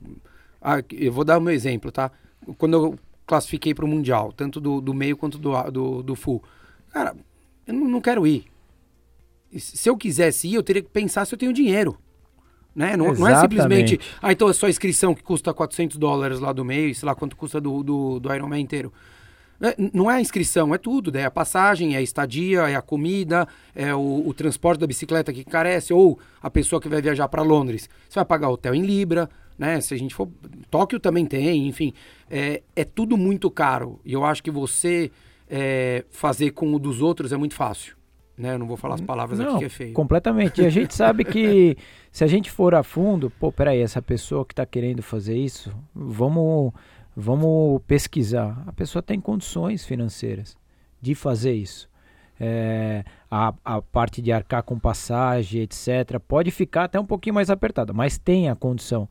ah, 0.63 0.83
eu 0.93 1.13
vou 1.13 1.25
dar 1.25 1.39
o 1.39 1.41
meu 1.41 1.53
exemplo, 1.53 1.91
tá? 1.91 2.11
Quando 2.59 2.75
eu 2.75 2.99
classifiquei 3.27 3.75
para 3.75 3.85
o 3.85 3.89
Mundial, 3.89 4.33
tanto 4.33 4.61
do, 4.61 4.81
do 4.81 4.93
meio 4.93 5.17
quanto 5.17 5.39
do, 5.39 5.71
do, 5.71 6.03
do 6.03 6.15
full. 6.15 6.43
Cara, 6.91 7.15
eu 7.67 7.75
não, 7.75 7.87
não 7.87 8.01
quero 8.01 8.27
ir. 8.27 8.47
Se 9.57 9.89
eu 9.89 9.97
quisesse 9.97 10.49
ir, 10.49 10.55
eu 10.55 10.63
teria 10.63 10.83
que 10.83 10.89
pensar 10.89 11.25
se 11.25 11.35
eu 11.35 11.39
tenho 11.39 11.53
dinheiro. 11.53 11.97
Né? 12.75 12.97
Não, 12.97 13.12
não, 13.12 13.27
é 13.27 13.41
simplesmente, 13.41 13.99
ah, 14.23 14.31
então 14.31 14.49
é 14.49 14.53
só 14.53 14.69
inscrição 14.69 15.15
que 15.15 15.23
custa 15.23 15.53
400 15.53 15.97
dólares 15.97 16.39
lá 16.39 16.53
do 16.53 16.65
mês, 16.65 16.99
sei 16.99 17.07
lá 17.07 17.15
quanto 17.15 17.37
custa 17.37 17.61
do, 17.61 17.83
do, 17.83 18.21
do 18.21 18.33
Ironman 18.33 18.62
inteiro. 18.62 18.93
É, 19.61 19.75
não 19.93 20.11
é 20.11 20.17
a 20.17 20.21
inscrição, 20.21 20.75
é 20.75 20.79
tudo, 20.79 21.12
né? 21.12 21.21
É 21.21 21.25
a 21.27 21.31
passagem, 21.31 21.95
é 21.95 21.99
a 21.99 22.03
estadia, 22.03 22.61
é 22.71 22.75
a 22.75 22.81
comida, 22.81 23.47
é 23.75 23.95
o, 23.95 24.27
o 24.27 24.33
transporte 24.33 24.81
da 24.81 24.87
bicicleta 24.87 25.33
que 25.33 25.45
carece, 25.45 25.93
ou 25.93 26.19
a 26.41 26.49
pessoa 26.49 26.81
que 26.81 26.89
vai 26.89 27.03
viajar 27.03 27.29
para 27.29 27.43
Londres. 27.43 27.89
Você 28.09 28.15
vai 28.15 28.25
pagar 28.25 28.49
hotel 28.49 28.75
em 28.75 28.83
Libra, 28.83 29.29
né? 29.59 29.79
Se 29.83 29.93
a 29.93 29.99
gente 29.99 30.15
for. 30.15 30.29
Tóquio 30.71 30.99
também 30.99 31.27
tem, 31.27 31.69
enfim. 31.69 31.93
É, 32.31 32.62
é 32.75 32.85
tudo 32.85 33.19
muito 33.19 33.50
caro. 33.50 34.00
E 34.03 34.15
eu 34.15 34.25
acho 34.25 34.43
que 34.43 34.50
você 34.50 35.11
é, 35.49 36.05
fazer 36.11 36.53
com 36.53 36.75
o 36.75 36.79
dos 36.79 37.03
outros 37.03 37.31
é 37.31 37.37
muito 37.37 37.55
fácil. 37.55 38.00
Né? 38.41 38.55
Eu 38.55 38.59
não 38.59 38.67
vou 38.67 38.77
falar 38.77 38.95
as 38.95 39.01
palavras 39.01 39.39
não, 39.39 39.51
aqui 39.51 39.59
que 39.59 39.65
é 39.65 39.69
feio. 39.69 39.93
Completamente. 39.93 40.63
E 40.63 40.67
a 40.67 40.71
gente 40.71 40.95
sabe 40.95 41.25
que 41.25 41.77
se 42.11 42.25
a 42.25 42.27
gente 42.27 42.51
for 42.51 42.75
a 42.75 42.83
fundo, 42.83 43.31
pô, 43.39 43.53
peraí, 43.53 43.81
essa 43.81 44.01
pessoa 44.01 44.45
que 44.45 44.53
está 44.53 44.65
querendo 44.65 45.03
fazer 45.03 45.37
isso, 45.37 45.73
vamos, 45.95 46.73
vamos 47.15 47.83
pesquisar. 47.87 48.63
A 48.67 48.73
pessoa 48.73 49.03
tem 49.03 49.21
condições 49.21 49.85
financeiras 49.85 50.57
de 51.01 51.15
fazer 51.15 51.53
isso. 51.53 51.89
É, 52.43 53.05
a, 53.31 53.53
a 53.63 53.83
parte 53.83 54.23
de 54.23 54.33
arcar 54.33 54.63
com 54.63 54.79
passagem, 54.79 55.61
etc., 55.61 56.19
pode 56.27 56.51
ficar 56.51 56.85
até 56.85 56.99
um 56.99 57.05
pouquinho 57.05 57.35
mais 57.35 57.51
apertada, 57.51 57.93
mas 57.93 58.17
tem 58.17 58.49
a 58.49 58.57
condição 58.57 59.07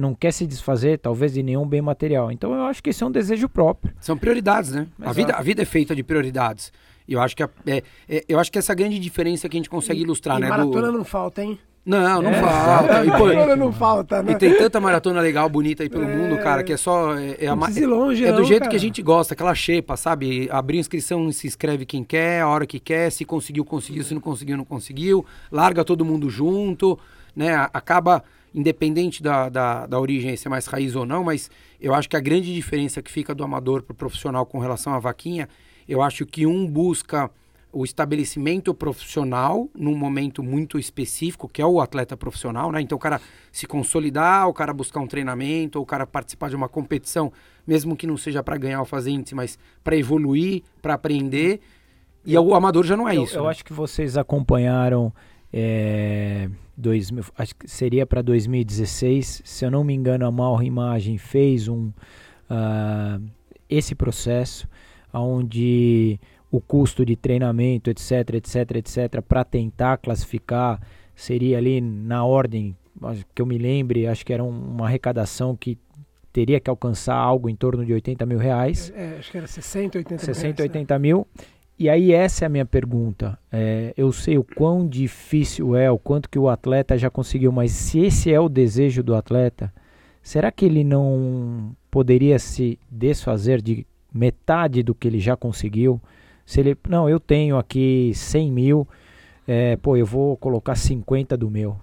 não 0.00 0.14
quer 0.14 0.32
se 0.32 0.46
desfazer, 0.46 0.98
talvez, 0.98 1.34
de 1.34 1.42
nenhum 1.42 1.66
bem 1.66 1.82
material. 1.82 2.32
Então 2.32 2.54
eu 2.54 2.62
acho 2.62 2.82
que 2.82 2.90
isso 2.90 3.04
é 3.04 3.06
um 3.06 3.10
desejo 3.10 3.48
próprio. 3.48 3.92
São 4.00 4.16
prioridades, 4.16 4.72
né? 4.72 4.86
A 5.00 5.12
vida, 5.12 5.34
a 5.34 5.42
vida 5.42 5.62
é 5.62 5.64
feita 5.64 5.94
de 5.94 6.02
prioridades. 6.02 6.72
Eu 7.10 7.20
acho 7.20 7.36
que, 7.36 7.42
a, 7.42 7.50
é, 7.66 7.82
é, 8.08 8.24
eu 8.28 8.38
acho 8.38 8.50
que 8.52 8.58
essa 8.58 8.74
grande 8.74 8.98
diferença 8.98 9.48
que 9.48 9.56
a 9.56 9.58
gente 9.58 9.68
consegue 9.68 10.00
e, 10.00 10.02
ilustrar, 10.02 10.38
e 10.38 10.40
né? 10.42 10.48
maratona 10.48 10.86
do... 10.86 10.98
não 10.98 11.04
falta, 11.04 11.42
hein? 11.42 11.58
Não, 11.84 12.20
não 12.20 12.30
é, 12.30 12.40
falta. 12.40 13.04
E, 13.04 13.10
pô, 13.10 13.56
não 13.56 13.72
falta, 13.72 14.22
né? 14.22 14.32
E 14.32 14.36
tem 14.36 14.54
tanta 14.54 14.78
maratona 14.78 15.20
legal, 15.20 15.48
bonita 15.48 15.82
aí 15.82 15.88
pelo 15.88 16.04
é, 16.04 16.14
mundo, 16.14 16.38
cara, 16.38 16.62
que 16.62 16.72
é 16.72 16.76
só. 16.76 17.16
É, 17.16 17.36
é, 17.40 17.46
a, 17.48 17.54
longe, 17.54 18.24
é 18.24 18.30
não, 18.30 18.36
do 18.38 18.44
jeito 18.44 18.60
cara. 18.60 18.70
que 18.70 18.76
a 18.76 18.80
gente 18.80 19.00
gosta, 19.00 19.32
aquela 19.34 19.54
xepa, 19.54 19.96
sabe? 19.96 20.48
Abrir 20.52 20.78
inscrição, 20.78 21.32
se 21.32 21.46
inscreve 21.46 21.86
quem 21.86 22.04
quer, 22.04 22.42
a 22.42 22.48
hora 22.48 22.66
que 22.66 22.78
quer, 22.78 23.10
se 23.10 23.24
conseguiu, 23.24 23.64
conseguiu, 23.64 24.04
se 24.04 24.12
não 24.12 24.20
conseguiu, 24.20 24.56
não 24.58 24.64
conseguiu. 24.64 25.24
Larga 25.50 25.82
todo 25.82 26.04
mundo 26.04 26.28
junto, 26.28 26.98
né? 27.34 27.54
Acaba 27.72 28.22
independente 28.54 29.22
da, 29.22 29.48
da, 29.48 29.86
da 29.86 29.98
origem 29.98 30.36
ser 30.36 30.48
mais 30.48 30.66
raiz 30.66 30.94
ou 30.94 31.06
não, 31.06 31.24
mas 31.24 31.50
eu 31.80 31.94
acho 31.94 32.08
que 32.08 32.16
a 32.16 32.20
grande 32.20 32.52
diferença 32.52 33.00
que 33.00 33.10
fica 33.10 33.34
do 33.34 33.42
amador 33.42 33.82
para 33.82 33.92
o 33.92 33.96
profissional 33.96 34.44
com 34.44 34.58
relação 34.58 34.92
à 34.92 34.98
vaquinha, 34.98 35.48
eu 35.90 36.00
acho 36.00 36.24
que 36.24 36.46
um 36.46 36.66
busca 36.66 37.28
o 37.72 37.84
estabelecimento 37.84 38.72
profissional 38.72 39.68
num 39.74 39.96
momento 39.96 40.42
muito 40.42 40.78
específico, 40.78 41.48
que 41.48 41.60
é 41.60 41.66
o 41.66 41.80
atleta 41.80 42.16
profissional, 42.16 42.70
né? 42.72 42.80
Então 42.80 42.96
o 42.96 43.00
cara 43.00 43.20
se 43.52 43.66
consolidar, 43.66 44.48
o 44.48 44.52
cara 44.52 44.72
buscar 44.72 45.00
um 45.00 45.06
treinamento, 45.06 45.80
o 45.80 45.86
cara 45.86 46.06
participar 46.06 46.48
de 46.48 46.56
uma 46.56 46.68
competição, 46.68 47.32
mesmo 47.66 47.96
que 47.96 48.06
não 48.06 48.16
seja 48.16 48.42
para 48.42 48.56
ganhar 48.56 48.80
ou 48.80 48.86
fazer 48.86 49.10
índice, 49.10 49.34
mas 49.34 49.58
para 49.82 49.96
evoluir, 49.96 50.62
para 50.80 50.94
aprender. 50.94 51.60
E 52.24 52.36
o 52.36 52.54
amador 52.54 52.84
já 52.84 52.96
não 52.96 53.08
é 53.08 53.16
eu, 53.16 53.24
isso. 53.24 53.36
Eu 53.36 53.44
né? 53.44 53.50
acho 53.50 53.64
que 53.64 53.72
vocês 53.72 54.16
acompanharam 54.16 55.12
é, 55.52 56.48
dois, 56.76 57.10
acho 57.36 57.54
que 57.54 57.68
seria 57.68 58.04
para 58.04 58.22
2016, 58.22 59.42
se 59.44 59.64
eu 59.64 59.70
não 59.70 59.82
me 59.82 59.94
engano, 59.94 60.26
a 60.26 60.30
Malra 60.30 60.64
Imagem 60.64 61.18
fez 61.18 61.68
um 61.68 61.86
uh, 62.50 63.22
esse 63.68 63.94
processo 63.94 64.68
onde 65.12 66.18
o 66.50 66.60
custo 66.60 67.04
de 67.04 67.16
treinamento, 67.16 67.90
etc, 67.90 68.34
etc, 68.34 68.76
etc, 68.76 69.22
para 69.22 69.44
tentar 69.44 69.98
classificar 69.98 70.80
seria 71.14 71.58
ali 71.58 71.80
na 71.80 72.24
ordem, 72.24 72.76
que 73.34 73.42
eu 73.42 73.46
me 73.46 73.58
lembre, 73.58 74.06
acho 74.06 74.24
que 74.24 74.32
era 74.32 74.42
uma 74.42 74.86
arrecadação 74.86 75.54
que 75.54 75.78
teria 76.32 76.60
que 76.60 76.70
alcançar 76.70 77.14
algo 77.14 77.48
em 77.48 77.54
torno 77.54 77.84
de 77.84 77.92
80 77.92 78.24
mil 78.26 78.38
reais. 78.38 78.92
É, 78.94 79.16
acho 79.18 79.30
que 79.30 79.36
era 79.36 79.46
60, 79.46 79.98
80 79.98 80.24
60, 80.24 80.26
mil. 80.26 80.34
60, 80.34 80.62
80 80.62 80.98
mil. 80.98 81.26
E 81.78 81.88
aí 81.88 82.12
essa 82.12 82.44
é 82.44 82.46
a 82.46 82.48
minha 82.48 82.66
pergunta. 82.66 83.38
É, 83.50 83.94
eu 83.96 84.12
sei 84.12 84.36
o 84.36 84.44
quão 84.44 84.86
difícil 84.86 85.74
é, 85.74 85.90
o 85.90 85.98
quanto 85.98 86.28
que 86.28 86.38
o 86.38 86.48
atleta 86.48 86.96
já 86.98 87.08
conseguiu, 87.10 87.50
mas 87.50 87.72
se 87.72 88.00
esse 88.00 88.32
é 88.32 88.38
o 88.38 88.48
desejo 88.48 89.02
do 89.02 89.14
atleta, 89.14 89.72
será 90.22 90.52
que 90.52 90.66
ele 90.66 90.84
não 90.84 91.74
poderia 91.90 92.38
se 92.38 92.78
desfazer 92.90 93.62
de 93.62 93.86
metade 94.12 94.82
do 94.82 94.94
que 94.94 95.08
ele 95.08 95.18
já 95.18 95.36
conseguiu? 95.36 96.00
Se 96.44 96.60
ele, 96.60 96.76
não, 96.88 97.08
eu 97.08 97.20
tenho 97.20 97.56
aqui 97.56 98.12
100 98.14 98.52
mil, 98.52 98.88
é, 99.46 99.76
pô, 99.76 99.96
eu 99.96 100.06
vou 100.06 100.36
colocar 100.36 100.74
50 100.74 101.36
do 101.36 101.50
meu 101.50 101.76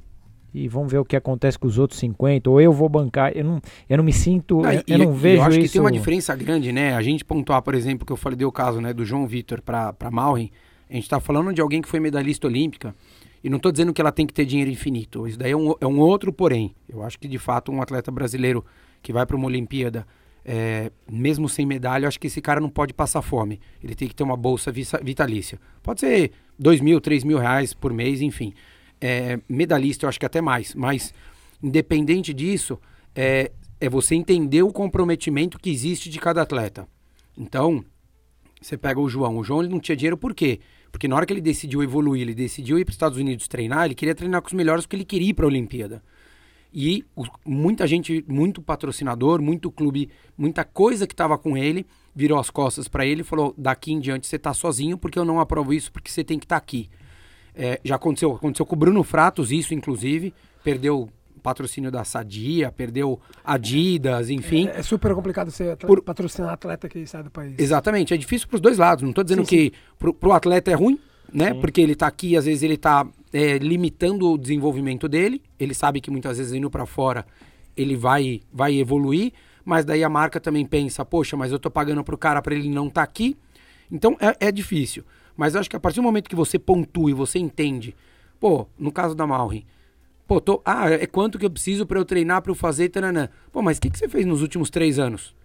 e 0.53 0.67
vamos 0.67 0.91
ver 0.91 0.97
o 0.97 1.05
que 1.05 1.15
acontece 1.15 1.57
com 1.57 1.67
os 1.67 1.77
outros 1.77 1.99
50, 1.99 2.49
ou 2.49 2.59
eu 2.59 2.71
vou 2.71 2.89
bancar, 2.89 3.31
eu 3.35 3.43
não, 3.43 3.61
eu 3.89 3.97
não 3.97 4.03
me 4.03 4.13
sinto, 4.13 4.61
não, 4.61 4.71
eu, 4.71 4.83
e, 4.87 4.91
eu 4.91 4.97
não 4.97 5.13
vejo 5.13 5.35
isso. 5.35 5.41
Eu 5.41 5.43
acho 5.43 5.59
isso. 5.59 5.67
que 5.67 5.73
tem 5.73 5.81
uma 5.81 5.91
diferença 5.91 6.35
grande, 6.35 6.71
né? 6.71 6.95
A 6.95 7.01
gente 7.01 7.23
pontuar, 7.23 7.61
por 7.61 7.75
exemplo, 7.75 8.05
que 8.05 8.11
eu 8.11 8.17
falei, 8.17 8.37
deu 8.37 8.47
o 8.47 8.51
caso, 8.51 8.81
né, 8.81 8.93
do 8.93 9.05
João 9.05 9.27
Vitor 9.27 9.61
para 9.61 9.93
Malrin, 10.11 10.49
a 10.89 10.93
gente 10.93 11.03
está 11.03 11.19
falando 11.19 11.53
de 11.53 11.61
alguém 11.61 11.81
que 11.81 11.87
foi 11.87 11.99
medalhista 11.99 12.47
olímpica, 12.47 12.95
e 13.43 13.49
não 13.49 13.57
estou 13.57 13.71
dizendo 13.71 13.93
que 13.93 14.01
ela 14.01 14.11
tem 14.11 14.25
que 14.25 14.33
ter 14.33 14.45
dinheiro 14.45 14.71
infinito, 14.71 15.27
isso 15.27 15.37
daí 15.37 15.51
é 15.51 15.57
um, 15.57 15.75
é 15.79 15.85
um 15.85 15.99
outro 15.99 16.33
porém. 16.33 16.73
Eu 16.89 17.03
acho 17.03 17.19
que, 17.19 17.27
de 17.27 17.37
fato, 17.37 17.71
um 17.71 17.81
atleta 17.81 18.11
brasileiro 18.11 18.65
que 19.01 19.13
vai 19.13 19.25
para 19.25 19.35
uma 19.35 19.45
Olimpíada, 19.45 20.07
é, 20.47 20.91
mesmo 21.11 21.49
sem 21.49 21.65
medalha, 21.65 22.05
eu 22.05 22.07
acho 22.07 22.19
que 22.19 22.27
esse 22.27 22.41
cara 22.41 22.61
não 22.61 22.69
pode 22.69 22.93
passar 22.93 23.21
fome. 23.21 23.59
Ele 23.83 23.93
tem 23.93 24.07
que 24.07 24.15
ter 24.15 24.23
uma 24.23 24.37
bolsa 24.37 24.71
vitalícia. 24.71 25.59
Pode 25.83 25.99
ser 25.99 26.31
dois 26.57 26.79
mil, 26.79 26.99
três 27.01 27.23
mil 27.23 27.37
reais 27.37 27.73
por 27.73 27.93
mês, 27.93 28.21
enfim 28.21 28.53
é, 29.01 29.39
medalhista, 29.47 30.05
eu 30.05 30.09
acho 30.09 30.19
que 30.19 30.25
até 30.25 30.41
mais, 30.41 30.73
mas 30.75 31.13
independente 31.61 32.33
disso, 32.33 32.79
é, 33.15 33.51
é 33.79 33.89
você 33.89 34.15
entender 34.15 34.63
o 34.63 34.71
comprometimento 34.71 35.59
que 35.59 35.69
existe 35.69 36.09
de 36.09 36.19
cada 36.19 36.41
atleta. 36.41 36.87
Então, 37.37 37.83
você 38.61 38.77
pega 38.77 38.99
o 38.99 39.07
João. 39.07 39.37
O 39.37 39.43
João 39.43 39.61
ele 39.61 39.69
não 39.69 39.79
tinha 39.79 39.95
dinheiro 39.95 40.17
por 40.17 40.33
quê? 40.33 40.59
Porque 40.91 41.07
na 41.07 41.15
hora 41.15 41.25
que 41.25 41.33
ele 41.33 41.41
decidiu 41.41 41.83
evoluir, 41.83 42.21
ele 42.21 42.33
decidiu 42.33 42.79
ir 42.79 42.85
para 42.85 42.91
os 42.91 42.95
Estados 42.95 43.17
Unidos 43.17 43.47
treinar, 43.47 43.85
ele 43.85 43.95
queria 43.95 44.15
treinar 44.15 44.41
com 44.41 44.47
os 44.47 44.53
melhores 44.53 44.85
porque 44.85 44.95
ele 44.95 45.05
queria 45.05 45.29
ir 45.29 45.33
para 45.33 45.45
a 45.45 45.47
Olimpíada. 45.47 46.01
E 46.73 47.05
o, 47.15 47.23
muita 47.45 47.87
gente, 47.87 48.23
muito 48.27 48.61
patrocinador, 48.61 49.41
muito 49.41 49.71
clube, 49.71 50.09
muita 50.37 50.63
coisa 50.63 51.07
que 51.07 51.13
estava 51.13 51.37
com 51.37 51.57
ele, 51.57 51.85
virou 52.15 52.39
as 52.39 52.49
costas 52.49 52.87
para 52.87 53.05
ele 53.05 53.21
e 53.21 53.23
falou: 53.23 53.53
daqui 53.57 53.91
em 53.91 53.99
diante 53.99 54.27
você 54.27 54.35
está 54.35 54.53
sozinho 54.53 54.97
porque 54.97 55.17
eu 55.17 55.25
não 55.25 55.39
aprovo 55.39 55.73
isso, 55.73 55.91
porque 55.91 56.11
você 56.11 56.23
tem 56.23 56.37
que 56.39 56.45
estar 56.45 56.59
tá 56.59 56.63
aqui. 56.63 56.89
É, 57.55 57.79
já 57.83 57.95
aconteceu, 57.95 58.33
aconteceu 58.33 58.65
com 58.65 58.75
o 58.75 58.79
Bruno 58.79 59.03
Fratos, 59.03 59.51
isso 59.51 59.73
inclusive, 59.73 60.33
perdeu 60.63 61.09
patrocínio 61.47 61.89
da 61.89 62.03
Sadia, 62.03 62.71
perdeu 62.71 63.19
Adidas, 63.43 64.29
enfim. 64.29 64.67
É, 64.67 64.79
é 64.79 64.83
super 64.83 65.15
complicado 65.15 65.49
você 65.49 65.63
atleta, 65.63 65.87
Por... 65.87 66.01
patrocinar 66.01 66.51
atleta 66.51 66.89
que 66.89 67.05
sai 67.07 67.23
do 67.23 67.31
país. 67.31 67.55
Exatamente, 67.57 68.13
é 68.13 68.17
difícil 68.17 68.47
para 68.47 68.55
os 68.55 68.61
dois 68.61 68.77
lados. 68.77 69.01
Não 69.01 69.11
estou 69.11 69.23
dizendo 69.23 69.45
sim, 69.45 69.69
que 69.69 69.73
para 69.97 70.29
o 70.29 70.33
atleta 70.33 70.69
é 70.69 70.73
ruim, 70.73 70.99
né? 71.31 71.53
Sim. 71.53 71.61
Porque 71.61 71.79
ele 71.79 71.93
está 71.93 72.07
aqui, 72.07 72.35
às 72.35 72.45
vezes 72.45 72.63
ele 72.63 72.73
está 72.73 73.07
é, 73.37 73.59
limitando 73.59 74.31
o 74.31 74.37
desenvolvimento 74.37 75.07
dele. 75.07 75.43
Ele 75.59 75.75
sabe 75.75 76.01
que 76.01 76.09
muitas 76.09 76.39
vezes 76.39 76.53
indo 76.53 76.71
para 76.71 76.87
fora 76.87 77.23
ele 77.75 77.95
vai, 77.95 78.41
vai 78.51 78.73
evoluir, 78.73 79.31
mas 79.63 79.85
daí 79.85 80.03
a 80.03 80.09
marca 80.09 80.39
também 80.39 80.65
pensa, 80.65 81.05
poxa, 81.05 81.37
mas 81.37 81.51
eu 81.51 81.57
estou 81.57 81.71
pagando 81.71 82.03
para 82.03 82.15
o 82.15 82.17
cara 82.17 82.41
para 82.41 82.55
ele 82.55 82.67
não 82.67 82.87
estar 82.87 83.01
tá 83.01 83.03
aqui. 83.03 83.37
Então 83.91 84.17
é, 84.19 84.47
é 84.47 84.51
difícil. 84.51 85.03
Mas 85.35 85.55
acho 85.55 85.69
que 85.69 85.75
a 85.75 85.79
partir 85.79 85.97
do 85.97 86.03
momento 86.03 86.27
que 86.27 86.35
você 86.35 86.57
pontua 86.57 87.11
e 87.11 87.13
você 87.13 87.37
entende, 87.37 87.95
pô, 88.39 88.67
no 88.79 88.91
caso 88.91 89.13
da 89.13 89.27
Malrin, 89.27 89.63
pô, 90.25 90.41
tô, 90.41 90.59
ah, 90.65 90.89
é 90.89 91.05
quanto 91.05 91.37
que 91.37 91.45
eu 91.45 91.51
preciso 91.51 91.85
para 91.85 91.99
eu 91.99 92.05
treinar, 92.05 92.41
para 92.41 92.51
eu 92.51 92.55
fazer, 92.55 92.89
taranã. 92.89 93.29
Pô, 93.51 93.61
mas 93.61 93.77
o 93.77 93.81
que, 93.81 93.91
que 93.91 93.99
você 93.99 94.09
fez 94.09 94.25
nos 94.25 94.41
últimos 94.41 94.71
três 94.71 94.97
anos? 94.97 95.35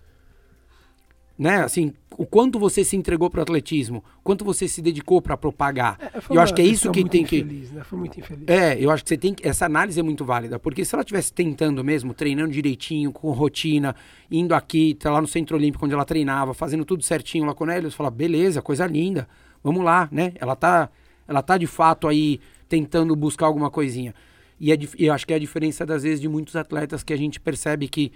Né? 1.39 1.63
Assim, 1.63 1.93
o 2.17 2.27
quanto 2.27 2.59
você 2.59 2.85
se 2.85 2.97
entregou 2.97 3.31
para 3.31 3.41
o 3.41 3.43
atletismo, 3.43 4.05
quanto 4.23 4.45
você 4.45 4.69
se 4.69 4.83
dedicou 4.83 5.21
para 5.21 5.37
propagar. 5.37 5.99
É, 6.01 6.21
eu 6.31 6.41
acho 6.41 6.55
que 6.55 6.63
é 6.63 6.65
isso 6.65 6.91
que 6.91 7.05
tem 7.09 7.23
infeliz, 7.23 7.69
que. 7.69 7.75
Né? 7.75 7.85
Foi 7.85 7.99
muito 7.99 8.19
infeliz. 8.19 8.45
É, 8.47 8.77
eu 8.79 8.91
acho 8.91 9.03
que 9.03 9.09
você 9.09 9.17
tem 9.17 9.35
que. 9.35 9.47
Essa 9.47 9.67
análise 9.67 9.99
é 9.99 10.03
muito 10.03 10.25
válida, 10.25 10.59
porque 10.59 10.85
se 10.85 10.95
ela 10.95 11.03
estivesse 11.03 11.33
tentando 11.33 11.83
mesmo, 11.83 12.15
treinando 12.15 12.53
direitinho, 12.53 13.13
com 13.13 13.31
rotina, 13.33 13.95
indo 14.31 14.55
aqui, 14.55 14.95
tá 14.95 15.11
lá 15.11 15.21
no 15.21 15.27
Centro 15.27 15.57
Olímpico 15.57 15.85
onde 15.85 15.95
ela 15.95 16.05
treinava, 16.05 16.55
fazendo 16.55 16.85
tudo 16.85 17.03
certinho 17.03 17.45
lá 17.45 17.55
com 17.55 17.65
o 17.65 17.71
Helios, 17.71 17.95
fala, 17.95 18.11
beleza, 18.11 18.61
coisa 18.61 18.87
linda, 18.87 19.29
vamos 19.63 19.85
lá, 19.85 20.09
né? 20.13 20.33
Ela 20.37 20.55
tá, 20.55 20.91
ela 21.27 21.43
tá 21.43 21.57
de 21.57 21.67
fato 21.67 22.09
aí 22.09 22.41
tentando 22.69 23.15
buscar 23.17 23.47
alguma 23.47 23.71
coisinha. 23.71 24.15
E 24.61 24.71
é, 24.71 24.79
eu 24.97 25.13
acho 25.13 25.27
que 25.27 25.33
é 25.33 25.37
a 25.37 25.41
diferença, 25.41 25.85
das 25.85 26.05
vezes, 26.05 26.21
de 26.21 26.29
muitos 26.29 26.55
atletas 26.55 27.03
que 27.03 27.13
a 27.13 27.17
gente 27.17 27.41
percebe 27.41 27.89
que 27.89 28.13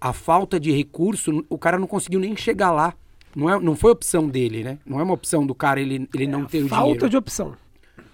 a 0.00 0.12
falta 0.12 0.58
de 0.60 0.70
recurso, 0.70 1.44
o 1.48 1.58
cara 1.58 1.78
não 1.78 1.86
conseguiu 1.86 2.20
nem 2.20 2.36
chegar 2.36 2.70
lá. 2.70 2.94
Não, 3.34 3.50
é, 3.50 3.60
não 3.60 3.76
foi 3.76 3.90
opção 3.90 4.28
dele, 4.28 4.64
né? 4.64 4.78
Não 4.84 4.98
é 5.00 5.02
uma 5.02 5.14
opção 5.14 5.46
do 5.46 5.54
cara 5.54 5.80
ele, 5.80 6.08
ele 6.14 6.24
é 6.24 6.26
não 6.26 6.44
ter 6.44 6.58
o 6.58 6.68
dinheiro. 6.68 6.74
Falta 6.74 7.08
de 7.08 7.16
opção. 7.16 7.56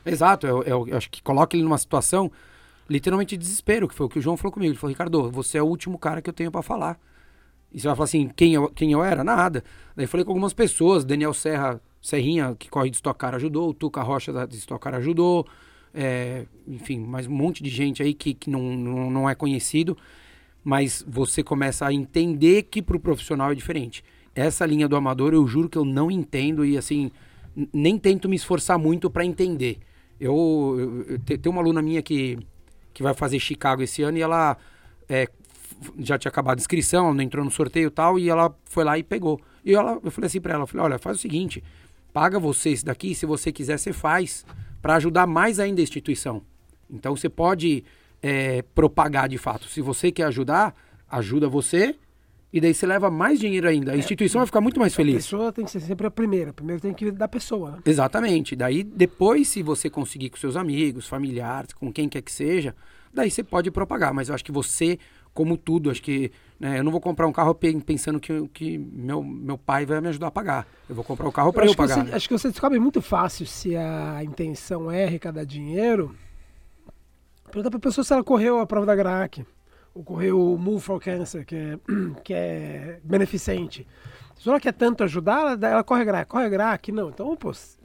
Exato. 0.04 0.46
Eu, 0.46 0.62
eu, 0.64 0.88
eu, 0.88 0.96
acho 0.96 1.10
que 1.10 1.22
coloca 1.22 1.56
ele 1.56 1.62
numa 1.62 1.78
situação 1.78 2.30
literalmente 2.88 3.36
de 3.36 3.42
desespero, 3.42 3.88
que 3.88 3.94
foi 3.94 4.06
o 4.06 4.08
que 4.08 4.18
o 4.18 4.22
João 4.22 4.36
falou 4.36 4.52
comigo. 4.52 4.72
Ele 4.72 4.78
falou, 4.78 4.90
Ricardo, 4.90 5.30
você 5.30 5.58
é 5.58 5.62
o 5.62 5.66
último 5.66 5.98
cara 5.98 6.20
que 6.20 6.28
eu 6.28 6.34
tenho 6.34 6.50
para 6.50 6.62
falar. 6.62 6.98
E 7.72 7.80
você 7.80 7.86
vai 7.86 7.96
falar 7.96 8.04
assim, 8.04 8.30
quem 8.36 8.54
eu, 8.54 8.68
quem 8.68 8.92
eu 8.92 9.02
era? 9.02 9.24
Nada. 9.24 9.64
Daí 9.96 10.06
falei 10.06 10.24
com 10.24 10.30
algumas 10.30 10.52
pessoas, 10.52 11.04
Daniel 11.04 11.32
Serra, 11.32 11.80
Serrinha, 12.00 12.54
que 12.58 12.68
corre 12.68 12.90
de 12.90 12.96
Stock 12.96 13.18
Car, 13.18 13.34
ajudou, 13.34 13.70
o 13.70 13.74
Tuca 13.74 14.02
Rocha 14.02 14.46
de 14.46 14.56
Stock 14.56 14.82
Car 14.82 14.94
ajudou, 14.94 15.46
é, 15.92 16.44
enfim, 16.68 16.98
mais 16.98 17.26
um 17.26 17.32
monte 17.32 17.62
de 17.62 17.70
gente 17.70 18.02
aí 18.02 18.14
que, 18.14 18.34
que 18.34 18.50
não, 18.50 18.60
não, 18.60 19.10
não 19.10 19.30
é 19.30 19.34
conhecido 19.34 19.96
mas 20.64 21.04
você 21.06 21.42
começa 21.42 21.86
a 21.86 21.92
entender 21.92 22.62
que 22.62 22.80
para 22.80 22.96
o 22.96 23.00
profissional 23.00 23.52
é 23.52 23.54
diferente. 23.54 24.02
Essa 24.34 24.64
linha 24.64 24.88
do 24.88 24.96
amador, 24.96 25.34
eu 25.34 25.46
juro 25.46 25.68
que 25.68 25.76
eu 25.76 25.84
não 25.84 26.10
entendo 26.10 26.64
e 26.64 26.78
assim, 26.78 27.10
nem 27.72 27.98
tento 27.98 28.28
me 28.28 28.34
esforçar 28.34 28.78
muito 28.78 29.10
para 29.10 29.24
entender. 29.24 29.78
Eu, 30.18 31.04
eu, 31.08 31.18
tenho 31.18 31.54
uma 31.54 31.60
aluna 31.60 31.82
minha 31.82 32.00
que, 32.00 32.38
que 32.94 33.02
vai 33.02 33.12
fazer 33.12 33.38
Chicago 33.38 33.82
esse 33.82 34.02
ano 34.02 34.16
e 34.16 34.22
ela 34.22 34.56
é, 35.08 35.28
já 35.98 36.18
tinha 36.18 36.30
acabado 36.30 36.58
a 36.58 36.60
inscrição, 36.60 37.12
não 37.12 37.22
entrou 37.22 37.44
no 37.44 37.50
sorteio 37.50 37.88
e 37.88 37.90
tal, 37.90 38.18
e 38.18 38.30
ela 38.30 38.56
foi 38.64 38.84
lá 38.84 38.98
e 38.98 39.02
pegou. 39.02 39.38
E 39.64 39.74
ela, 39.74 40.00
eu 40.02 40.10
falei 40.10 40.26
assim 40.26 40.40
para 40.40 40.54
ela, 40.54 40.66
falei, 40.66 40.86
olha, 40.86 40.98
faz 40.98 41.18
o 41.18 41.20
seguinte, 41.20 41.62
paga 42.12 42.38
você 42.38 42.70
esse 42.70 42.84
daqui, 42.84 43.14
se 43.14 43.26
você 43.26 43.52
quiser, 43.52 43.78
você 43.78 43.92
faz, 43.92 44.46
para 44.80 44.96
ajudar 44.96 45.26
mais 45.26 45.60
ainda 45.60 45.80
a 45.80 45.84
instituição. 45.84 46.42
Então 46.90 47.14
você 47.14 47.28
pode 47.28 47.84
é, 48.24 48.62
propagar 48.74 49.28
de 49.28 49.36
fato. 49.36 49.68
Se 49.68 49.82
você 49.82 50.10
quer 50.10 50.22
ajudar, 50.24 50.74
ajuda 51.06 51.46
você 51.46 51.94
e 52.50 52.58
daí 52.58 52.72
você 52.72 52.86
leva 52.86 53.10
mais 53.10 53.38
dinheiro 53.38 53.68
ainda. 53.68 53.92
A 53.92 53.96
é, 53.96 53.98
instituição 53.98 54.38
vai 54.38 54.46
ficar 54.46 54.62
muito 54.62 54.80
mais 54.80 54.94
feliz. 54.94 55.16
A 55.16 55.18
pessoa 55.18 55.52
tem 55.52 55.66
que 55.66 55.70
ser 55.70 55.80
sempre 55.80 56.06
a 56.06 56.10
primeira. 56.10 56.50
Primeiro 56.50 56.80
tem 56.80 56.94
que 56.94 57.04
vir 57.04 57.12
da 57.12 57.28
pessoa. 57.28 57.72
Né? 57.72 57.78
Exatamente. 57.84 58.56
Daí 58.56 58.82
depois, 58.82 59.48
se 59.48 59.62
você 59.62 59.90
conseguir 59.90 60.30
com 60.30 60.38
seus 60.38 60.56
amigos, 60.56 61.06
familiares, 61.06 61.74
com 61.74 61.92
quem 61.92 62.08
quer 62.08 62.22
que 62.22 62.32
seja, 62.32 62.74
daí 63.12 63.30
você 63.30 63.44
pode 63.44 63.70
propagar. 63.70 64.14
Mas 64.14 64.30
eu 64.30 64.34
acho 64.34 64.44
que 64.44 64.52
você, 64.52 64.98
como 65.34 65.58
tudo, 65.58 65.90
acho 65.90 66.00
que 66.00 66.32
né, 66.58 66.78
eu 66.78 66.84
não 66.84 66.92
vou 66.92 67.02
comprar 67.02 67.26
um 67.26 67.32
carro 67.32 67.54
pensando 67.54 68.18
que, 68.18 68.48
que 68.54 68.78
meu, 68.78 69.22
meu 69.22 69.58
pai 69.58 69.84
vai 69.84 70.00
me 70.00 70.08
ajudar 70.08 70.28
a 70.28 70.30
pagar. 70.30 70.66
Eu 70.88 70.94
vou 70.94 71.04
comprar 71.04 71.26
o 71.26 71.28
um 71.28 71.32
carro 71.32 71.52
para 71.52 71.66
eu, 71.66 71.72
eu 71.72 71.76
pagar. 71.76 71.96
Você, 71.96 72.02
né? 72.04 72.14
Acho 72.14 72.26
que 72.26 72.38
você 72.38 72.48
descobre 72.48 72.78
muito 72.78 73.02
fácil 73.02 73.44
se 73.44 73.76
a 73.76 74.24
intenção 74.24 74.90
é 74.90 75.04
arrecadar 75.04 75.44
dinheiro 75.44 76.16
Pergunta 77.54 77.70
pra 77.70 77.78
pessoa 77.78 78.04
se 78.04 78.12
ela 78.12 78.24
correu 78.24 78.58
a 78.58 78.66
prova 78.66 78.84
da 78.84 78.96
GRAC, 78.96 79.46
ou 79.94 80.02
correu 80.02 80.54
o 80.54 80.58
Move 80.58 80.82
for 80.82 81.00
Cancer, 81.00 81.46
que 81.46 81.54
é, 81.54 81.78
que 82.24 82.34
é 82.34 82.98
beneficente. 83.04 83.86
Se 84.34 84.48
ela 84.48 84.58
quer 84.58 84.72
tanto 84.72 85.04
ajudar, 85.04 85.38
ela, 85.38 85.68
ela 85.68 85.84
corre 85.84 86.02
a 86.02 86.04
GRAC. 86.04 86.28
Corre 86.28 86.46
a 86.46 86.48
GRAC? 86.48 86.90
Não. 86.90 87.10
Então, 87.10 87.36
pô, 87.36 87.54
você 87.54 87.78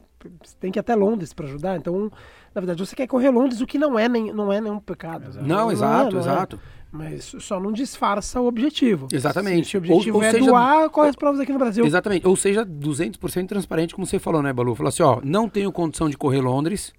tem 0.59 0.71
que 0.71 0.79
ir 0.79 0.81
até 0.81 0.95
Londres 0.95 1.33
para 1.33 1.45
ajudar. 1.45 1.77
Então, 1.77 2.11
na 2.55 2.61
verdade, 2.61 2.83
você 2.83 2.95
quer 2.95 3.05
correr 3.05 3.29
Londres, 3.29 3.61
o 3.61 3.67
que 3.67 3.77
não 3.77 3.99
é, 3.99 4.09
nem, 4.09 4.33
não 4.33 4.51
é 4.51 4.59
nenhum 4.59 4.79
pecado. 4.79 5.35
Não, 5.35 5.43
não 5.43 5.71
exato, 5.71 6.07
é, 6.07 6.11
não 6.13 6.17
é. 6.17 6.21
exato. 6.23 6.55
É. 6.55 6.79
Mas 6.91 7.35
só 7.37 7.59
não 7.59 7.71
disfarça 7.71 8.41
o 8.41 8.47
objetivo. 8.47 9.07
Exatamente. 9.13 9.67
Se, 9.67 9.77
o 9.77 9.81
objetivo 9.81 10.17
ou, 10.17 10.23
ou 10.23 10.27
é 10.27 10.31
seja, 10.31 10.45
doar, 10.47 10.89
corre 10.89 11.09
as 11.09 11.15
provas 11.15 11.39
aqui 11.39 11.53
no 11.53 11.59
Brasil. 11.59 11.85
Exatamente. 11.85 12.25
Ou 12.25 12.35
seja, 12.35 12.65
200% 12.65 13.47
transparente, 13.47 13.93
como 13.93 14.07
você 14.07 14.17
falou, 14.17 14.41
né, 14.41 14.51
Balu? 14.51 14.73
Falou 14.73 14.89
assim, 14.89 15.03
ó, 15.03 15.21
não 15.23 15.47
tenho 15.47 15.71
condição 15.71 16.09
de 16.09 16.17
correr 16.17 16.41
Londres, 16.41 16.91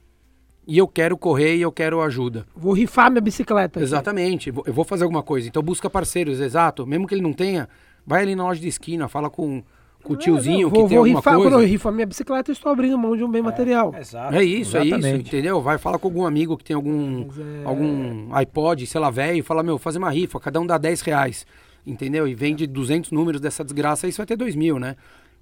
e 0.70 0.78
eu 0.78 0.87
quero 0.87 1.18
correr 1.18 1.56
e 1.56 1.62
eu 1.62 1.72
quero 1.72 2.00
ajuda. 2.00 2.46
Vou 2.54 2.72
rifar 2.72 3.11
minha 3.11 3.20
bicicleta. 3.20 3.80
Aqui. 3.80 3.85
Exatamente, 3.85 4.50
eu 4.50 4.72
vou 4.72 4.85
fazer 4.85 5.02
alguma 5.02 5.20
coisa. 5.20 5.48
Então 5.48 5.61
busca 5.61 5.90
parceiros, 5.90 6.38
exato. 6.38 6.87
Mesmo 6.87 7.09
que 7.09 7.14
ele 7.14 7.22
não 7.22 7.33
tenha, 7.33 7.68
vai 8.06 8.22
ali 8.22 8.37
na 8.37 8.44
loja 8.44 8.61
de 8.61 8.68
esquina, 8.68 9.09
fala 9.09 9.28
com, 9.28 9.64
com 10.04 10.12
o 10.12 10.16
tiozinho 10.16 10.68
é, 10.68 10.70
vou, 10.70 10.85
que 10.85 10.88
tem 10.90 10.96
vou 10.96 10.98
alguma 10.98 11.18
rifar, 11.18 11.35
coisa. 11.35 11.50
Quando 11.50 11.61
eu 11.61 11.66
rifo 11.66 11.88
a 11.88 11.90
minha 11.90 12.06
bicicleta, 12.06 12.52
eu 12.52 12.52
estou 12.52 12.70
abrindo 12.70 12.96
mão 12.96 13.16
de 13.16 13.24
um 13.24 13.28
bem 13.28 13.40
é, 13.40 13.42
material. 13.42 13.92
Exato. 13.98 14.33
É 14.33 14.44
isso, 14.44 14.76
Exatamente. 14.76 15.06
é 15.06 15.11
isso, 15.16 15.26
entendeu? 15.26 15.61
Vai 15.61 15.76
falar 15.76 15.98
com 15.98 16.06
algum 16.06 16.24
amigo 16.24 16.56
que 16.56 16.62
tem 16.62 16.76
algum, 16.76 17.22
é... 17.22 17.64
algum 17.64 18.33
iPod, 18.33 18.87
sei 18.87 19.00
lá, 19.00 19.11
velho, 19.11 19.38
e 19.38 19.42
fala, 19.42 19.64
meu, 19.64 19.76
fazer 19.76 19.98
uma 19.98 20.11
rifa, 20.11 20.38
cada 20.38 20.61
um 20.61 20.66
dá 20.66 20.78
10 20.78 21.00
reais, 21.00 21.44
entendeu? 21.85 22.28
E 22.28 22.35
vende 22.37 22.64
200 22.68 23.11
números 23.11 23.40
dessa 23.40 23.64
desgraça, 23.64 24.06
aí 24.06 24.12
você 24.12 24.18
vai 24.18 24.26
ter 24.26 24.37
2 24.37 24.54
mil, 24.54 24.78
né? 24.78 24.94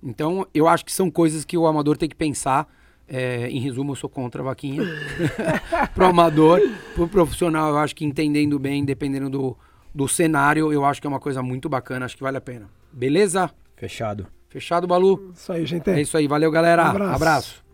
Então, 0.03 0.47
eu 0.55 0.67
acho 0.67 0.87
que 0.87 0.93
são 0.93 1.11
coisas 1.11 1.45
que 1.45 1.59
o 1.59 1.67
amador 1.67 1.99
tem 1.99 2.09
que 2.09 2.17
pensar 2.17 2.67
é, 3.09 3.49
em 3.49 3.59
resumo, 3.59 3.93
eu 3.93 3.97
sou 3.97 4.11
contra 4.11 4.43
a 4.43 4.45
vaquinha. 4.45 4.83
pro 5.95 6.07
amador, 6.07 6.61
pro 6.95 7.09
profissional, 7.09 7.71
eu 7.71 7.79
acho 7.79 7.95
que 7.95 8.05
entendendo 8.05 8.59
bem, 8.59 8.85
dependendo 8.85 9.31
do, 9.31 9.57
do 9.95 10.07
cenário, 10.07 10.73
eu 10.73 10.85
acho 10.85 11.01
que 11.01 11.07
é 11.07 11.11
uma 11.11 11.21
coisa 11.21 11.43
muito 11.43 11.69
bacana, 11.69 12.07
acho 12.07 12.17
que 12.17 12.23
vale 12.23 12.37
a 12.37 12.41
pena. 12.41 12.69
Beleza? 12.93 13.51
Fechado. 13.77 14.27
Fechado, 14.49 14.87
Balu? 14.87 15.33
Isso 15.35 15.53
aí, 15.53 15.67
gente. 15.67 15.89
É 15.91 16.01
isso 16.01 16.17
aí, 16.17 16.27
valeu, 16.27 16.51
galera. 16.51 16.85
Um 16.85 16.89
abraço. 16.89 17.15
abraço. 17.15 17.68